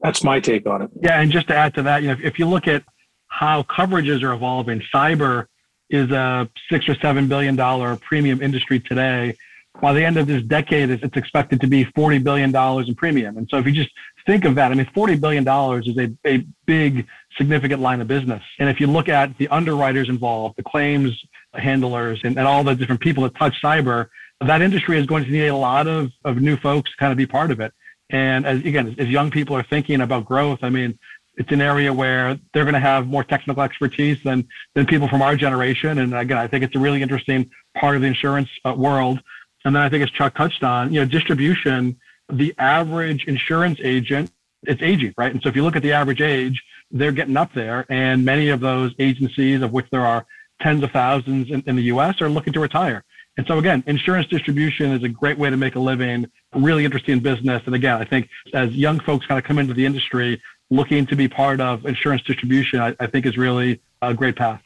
that's 0.00 0.24
my 0.24 0.40
take 0.40 0.66
on 0.66 0.82
it. 0.82 0.90
Yeah. 1.00 1.20
And 1.20 1.30
just 1.30 1.48
to 1.48 1.54
add 1.54 1.74
to 1.74 1.82
that, 1.82 2.02
you 2.02 2.08
know, 2.08 2.16
if, 2.22 2.38
you 2.38 2.46
look 2.46 2.66
at 2.66 2.82
how 3.28 3.62
coverages 3.64 4.22
are 4.22 4.32
evolving, 4.32 4.82
cyber 4.92 5.46
is 5.90 6.10
a 6.10 6.48
six 6.70 6.88
or 6.88 6.94
seven 6.96 7.28
billion 7.28 7.54
dollar 7.54 7.96
premium 7.96 8.42
industry 8.42 8.80
today. 8.80 9.36
By 9.80 9.92
the 9.92 10.04
end 10.04 10.16
of 10.16 10.26
this 10.26 10.42
decade, 10.42 10.90
it's 10.90 11.16
expected 11.16 11.60
to 11.60 11.66
be 11.66 11.84
$40 11.84 12.22
billion 12.22 12.54
in 12.86 12.94
premium. 12.94 13.38
And 13.38 13.48
so 13.50 13.58
if 13.58 13.66
you 13.66 13.72
just 13.72 13.90
think 14.26 14.44
of 14.44 14.54
that. 14.56 14.70
I 14.70 14.74
mean, 14.74 14.86
$40 14.86 15.20
billion 15.20 15.46
is 15.82 15.98
a, 15.98 16.28
a 16.28 16.44
big, 16.66 17.06
significant 17.36 17.80
line 17.80 18.00
of 18.00 18.08
business. 18.08 18.42
And 18.58 18.68
if 18.68 18.80
you 18.80 18.86
look 18.86 19.08
at 19.08 19.36
the 19.38 19.48
underwriters 19.48 20.08
involved, 20.08 20.56
the 20.56 20.62
claims 20.62 21.18
handlers, 21.54 22.20
and, 22.24 22.38
and 22.38 22.46
all 22.46 22.64
the 22.64 22.74
different 22.74 23.00
people 23.00 23.24
that 23.24 23.34
touch 23.36 23.54
cyber, 23.62 24.08
that 24.40 24.62
industry 24.62 24.98
is 24.98 25.06
going 25.06 25.24
to 25.24 25.30
need 25.30 25.48
a 25.48 25.56
lot 25.56 25.86
of, 25.86 26.10
of 26.24 26.38
new 26.38 26.56
folks 26.56 26.90
to 26.90 26.96
kind 26.96 27.12
of 27.12 27.18
be 27.18 27.26
part 27.26 27.50
of 27.50 27.60
it. 27.60 27.72
And 28.10 28.46
as, 28.46 28.58
again, 28.60 28.94
as 28.98 29.08
young 29.08 29.30
people 29.30 29.56
are 29.56 29.62
thinking 29.62 30.00
about 30.00 30.24
growth, 30.24 30.58
I 30.62 30.70
mean, 30.70 30.98
it's 31.36 31.50
an 31.50 31.62
area 31.62 31.92
where 31.92 32.38
they're 32.52 32.64
going 32.64 32.74
to 32.74 32.80
have 32.80 33.06
more 33.06 33.24
technical 33.24 33.62
expertise 33.62 34.18
than, 34.22 34.46
than 34.74 34.84
people 34.84 35.08
from 35.08 35.22
our 35.22 35.34
generation. 35.34 35.98
And 35.98 36.14
again, 36.14 36.36
I 36.36 36.46
think 36.46 36.62
it's 36.62 36.76
a 36.76 36.78
really 36.78 37.00
interesting 37.00 37.50
part 37.74 37.96
of 37.96 38.02
the 38.02 38.08
insurance 38.08 38.50
uh, 38.66 38.74
world. 38.76 39.20
And 39.64 39.74
then 39.74 39.82
I 39.82 39.88
think 39.88 40.02
as 40.02 40.10
Chuck 40.10 40.34
touched 40.34 40.62
on, 40.62 40.92
you 40.92 41.00
know, 41.00 41.06
distribution 41.06 41.96
the 42.32 42.54
average 42.58 43.24
insurance 43.26 43.78
agent, 43.82 44.30
it's 44.64 44.82
aging, 44.82 45.14
right? 45.16 45.32
And 45.32 45.42
so 45.42 45.48
if 45.48 45.56
you 45.56 45.62
look 45.62 45.76
at 45.76 45.82
the 45.82 45.92
average 45.92 46.20
age, 46.20 46.62
they're 46.90 47.12
getting 47.12 47.36
up 47.36 47.52
there. 47.54 47.86
And 47.88 48.24
many 48.24 48.48
of 48.48 48.60
those 48.60 48.92
agencies, 48.98 49.62
of 49.62 49.72
which 49.72 49.86
there 49.90 50.04
are 50.04 50.26
tens 50.60 50.82
of 50.82 50.90
thousands 50.90 51.50
in, 51.50 51.62
in 51.66 51.76
the 51.76 51.84
US, 51.84 52.20
are 52.20 52.28
looking 52.28 52.52
to 52.52 52.60
retire. 52.60 53.04
And 53.36 53.46
so 53.46 53.58
again, 53.58 53.82
insurance 53.86 54.26
distribution 54.26 54.92
is 54.92 55.02
a 55.02 55.08
great 55.08 55.38
way 55.38 55.48
to 55.48 55.56
make 55.56 55.74
a 55.74 55.80
living, 55.80 56.26
really 56.54 56.84
interesting 56.84 57.20
business. 57.20 57.62
And 57.64 57.74
again, 57.74 58.00
I 58.00 58.04
think 58.04 58.28
as 58.52 58.70
young 58.72 59.00
folks 59.00 59.26
kind 59.26 59.38
of 59.38 59.44
come 59.44 59.58
into 59.58 59.72
the 59.72 59.86
industry 59.86 60.40
looking 60.70 61.06
to 61.06 61.16
be 61.16 61.28
part 61.28 61.60
of 61.60 61.86
insurance 61.86 62.22
distribution, 62.22 62.80
I, 62.80 62.94
I 63.00 63.06
think 63.06 63.26
is 63.26 63.36
really 63.36 63.80
a 64.02 64.12
great 64.12 64.36
path. 64.36 64.60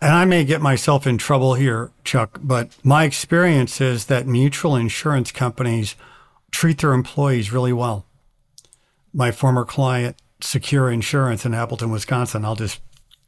And 0.00 0.12
I 0.12 0.24
may 0.24 0.44
get 0.44 0.60
myself 0.60 1.06
in 1.06 1.18
trouble 1.18 1.54
here, 1.54 1.90
Chuck, 2.04 2.38
but 2.42 2.76
my 2.82 3.04
experience 3.04 3.80
is 3.80 4.06
that 4.06 4.26
mutual 4.26 4.76
insurance 4.76 5.32
companies 5.32 5.96
treat 6.54 6.78
their 6.78 6.92
employees 6.92 7.52
really 7.52 7.72
well. 7.72 8.06
My 9.12 9.32
former 9.32 9.64
client, 9.64 10.16
Secura 10.40 10.92
Insurance 10.92 11.44
in 11.44 11.52
Appleton, 11.52 11.90
Wisconsin, 11.90 12.44
I'll 12.44 12.54
just 12.54 12.80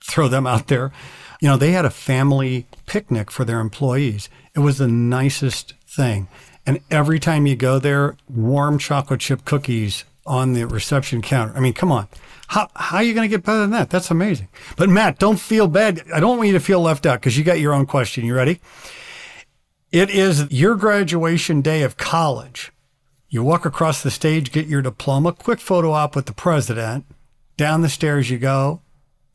throw 0.03 0.29
them 0.29 0.47
out 0.47 0.69
there. 0.69 0.93
You 1.41 1.49
know, 1.49 1.57
they 1.57 1.73
had 1.73 1.85
a 1.85 1.91
family 1.91 2.67
picnic 2.87 3.31
for 3.31 3.45
their 3.45 3.61
employees. 3.61 4.29
It 4.55 4.61
was 4.61 4.79
the 4.79 4.89
nicest 4.89 5.75
thing. 5.87 6.29
And 6.65 6.81
every 6.91 7.19
time 7.19 7.47
you 7.47 7.57
go 7.57 7.79
there, 7.79 8.17
warm 8.29 8.79
chocolate 8.79 9.21
chip 9.21 9.45
cookies 9.45 10.05
on 10.25 10.55
the 10.55 10.65
reception 10.67 11.21
counter. 11.21 11.55
I 11.57 11.61
mean, 11.61 11.75
come 11.75 11.93
on. 11.93 12.09
How, 12.49 12.69
how 12.75 12.99
are 12.99 13.03
you 13.03 13.13
going 13.13 13.29
to 13.29 13.37
get 13.37 13.45
better 13.45 13.61
than 13.61 13.71
that? 13.73 13.91
That's 13.91 14.11
amazing. 14.11 14.49
But 14.77 14.89
Matt, 14.89 15.19
don't 15.19 15.39
feel 15.39 15.67
bad. 15.67 16.03
I 16.15 16.21
don't 16.21 16.37
want 16.39 16.47
you 16.47 16.55
to 16.55 16.61
feel 16.61 16.81
left 16.81 17.07
out 17.07 17.21
because 17.21 17.37
you 17.37 17.45
got 17.45 17.59
your 17.59 17.75
own 17.75 17.87
question. 17.87 18.25
You 18.25 18.35
ready? 18.35 18.61
It 19.91 20.11
is 20.11 20.51
your 20.51 20.75
graduation 20.77 21.61
day 21.61 21.83
of 21.83 21.97
college. 21.97 22.73
You 23.37 23.43
walk 23.43 23.67
across 23.67 24.03
the 24.03 24.11
stage, 24.11 24.51
get 24.51 24.67
your 24.67 24.81
diploma, 24.81 25.31
quick 25.35 25.61
photo 25.61 25.93
op 25.93 26.17
with 26.17 26.25
the 26.25 26.33
president. 26.33 27.05
Down 27.59 27.83
the 27.83 27.91
stairs 27.91 28.31
you 28.31 28.39
go. 28.39 28.81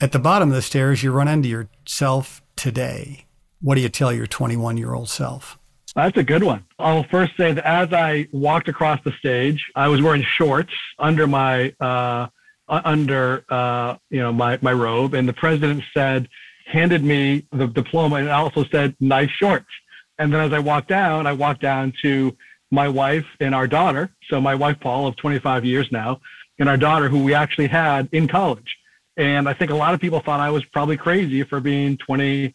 At 0.01 0.11
the 0.11 0.17
bottom 0.17 0.49
of 0.49 0.55
the 0.55 0.63
stairs, 0.63 1.03
you 1.03 1.11
run 1.11 1.27
into 1.27 1.47
yourself 1.47 2.41
today. 2.55 3.25
What 3.61 3.75
do 3.75 3.81
you 3.81 3.89
tell 3.89 4.11
your 4.11 4.25
21 4.25 4.77
year 4.77 4.95
old 4.95 5.07
self? 5.07 5.59
That's 5.95 6.17
a 6.17 6.23
good 6.23 6.41
one. 6.41 6.65
I'll 6.79 7.03
first 7.11 7.37
say 7.37 7.53
that 7.53 7.63
as 7.63 7.93
I 7.93 8.27
walked 8.31 8.69
across 8.69 8.99
the 9.03 9.11
stage, 9.19 9.63
I 9.75 9.87
was 9.87 10.01
wearing 10.01 10.23
shorts 10.23 10.73
under 10.97 11.27
my 11.27 11.71
uh, 11.79 12.29
under 12.69 13.45
uh, 13.49 13.97
you 14.09 14.21
know 14.21 14.33
my 14.33 14.57
my 14.63 14.73
robe, 14.73 15.13
and 15.13 15.29
the 15.29 15.33
president 15.33 15.83
said, 15.93 16.27
handed 16.65 17.03
me 17.03 17.45
the 17.51 17.67
diploma, 17.67 18.15
and 18.15 18.29
also 18.29 18.65
said, 18.71 18.95
"Nice 18.99 19.29
shorts." 19.29 19.69
And 20.17 20.33
then 20.33 20.41
as 20.41 20.53
I 20.53 20.59
walked 20.59 20.87
down, 20.87 21.27
I 21.27 21.33
walked 21.33 21.61
down 21.61 21.93
to 22.01 22.35
my 22.71 22.87
wife 22.87 23.25
and 23.39 23.53
our 23.53 23.67
daughter. 23.67 24.09
So 24.29 24.41
my 24.41 24.55
wife 24.55 24.79
Paul 24.79 25.07
of 25.07 25.15
25 25.17 25.65
years 25.65 25.91
now, 25.91 26.21
and 26.57 26.67
our 26.69 26.77
daughter 26.77 27.09
who 27.09 27.23
we 27.23 27.33
actually 27.33 27.67
had 27.67 28.09
in 28.11 28.27
college. 28.27 28.77
And 29.17 29.47
I 29.47 29.53
think 29.53 29.71
a 29.71 29.75
lot 29.75 29.93
of 29.93 29.99
people 29.99 30.21
thought 30.21 30.39
I 30.39 30.49
was 30.49 30.63
probably 30.65 30.97
crazy 30.97 31.43
for 31.43 31.59
being 31.59 31.97
21 31.97 32.53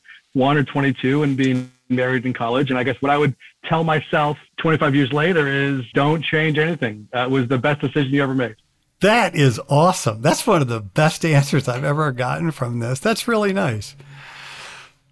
or 0.56 0.64
22 0.64 1.22
and 1.22 1.36
being 1.36 1.70
married 1.88 2.24
in 2.24 2.32
college. 2.32 2.70
And 2.70 2.78
I 2.78 2.82
guess 2.82 3.00
what 3.00 3.10
I 3.10 3.18
would 3.18 3.36
tell 3.64 3.84
myself 3.84 4.38
25 4.58 4.94
years 4.94 5.12
later 5.12 5.46
is 5.46 5.82
don't 5.92 6.22
change 6.22 6.58
anything. 6.58 7.08
That 7.12 7.30
was 7.30 7.46
the 7.48 7.58
best 7.58 7.80
decision 7.80 8.12
you 8.12 8.22
ever 8.22 8.34
made. 8.34 8.56
That 9.00 9.36
is 9.36 9.60
awesome. 9.68 10.22
That's 10.22 10.46
one 10.46 10.62
of 10.62 10.68
the 10.68 10.80
best 10.80 11.24
answers 11.24 11.68
I've 11.68 11.84
ever 11.84 12.10
gotten 12.12 12.50
from 12.50 12.78
this. 12.78 13.00
That's 13.00 13.28
really 13.28 13.52
nice. 13.52 13.94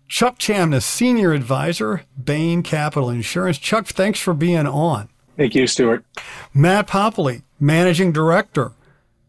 Chuck 0.09 0.39
Chamness, 0.39 0.83
Senior 0.83 1.33
Advisor, 1.33 2.03
Bain 2.23 2.63
Capital 2.63 3.11
Insurance. 3.11 3.59
Chuck, 3.59 3.87
thanks 3.87 4.21
for 4.21 4.35
being 4.35 4.67
on. 4.67 5.09
Thank 5.37 5.55
you, 5.55 5.67
Stuart. 5.67 6.05
Matt 6.53 6.87
Popoli, 6.87 7.43
Managing 7.59 8.13
Director, 8.13 8.73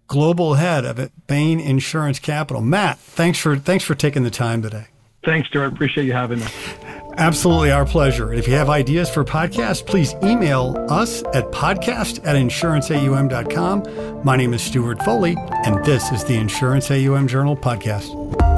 Global 0.07 0.55
Head 0.55 0.85
of 0.85 0.99
it, 0.99 1.11
Bain 1.27 1.59
Insurance 1.59 2.19
Capital. 2.19 2.61
Matt, 2.61 2.99
thanks 2.99 3.39
for 3.39 3.55
thanks 3.57 3.83
for 3.83 3.95
taking 3.95 4.23
the 4.23 4.29
time 4.29 4.61
today. 4.61 4.87
Thanks, 5.23 5.47
Stuart. 5.49 5.73
Appreciate 5.73 6.05
you 6.05 6.13
having 6.13 6.39
me. 6.39 6.45
Absolutely 7.17 7.71
our 7.71 7.85
pleasure. 7.85 8.29
And 8.29 8.37
if 8.37 8.47
you 8.47 8.53
have 8.55 8.69
ideas 8.69 9.09
for 9.09 9.23
podcasts, 9.23 9.83
please 9.83 10.13
email 10.21 10.75
us 10.89 11.23
at 11.33 11.45
podcast 11.51 12.19
at 12.25 12.35
insuranceaum.com. 12.35 14.23
My 14.23 14.35
name 14.35 14.53
is 14.53 14.61
Stuart 14.61 15.01
Foley, 15.03 15.35
and 15.65 15.83
this 15.85 16.11
is 16.11 16.23
the 16.25 16.35
Insurance 16.35 16.91
AUM 16.91 17.27
Journal 17.27 17.55
Podcast. 17.55 18.54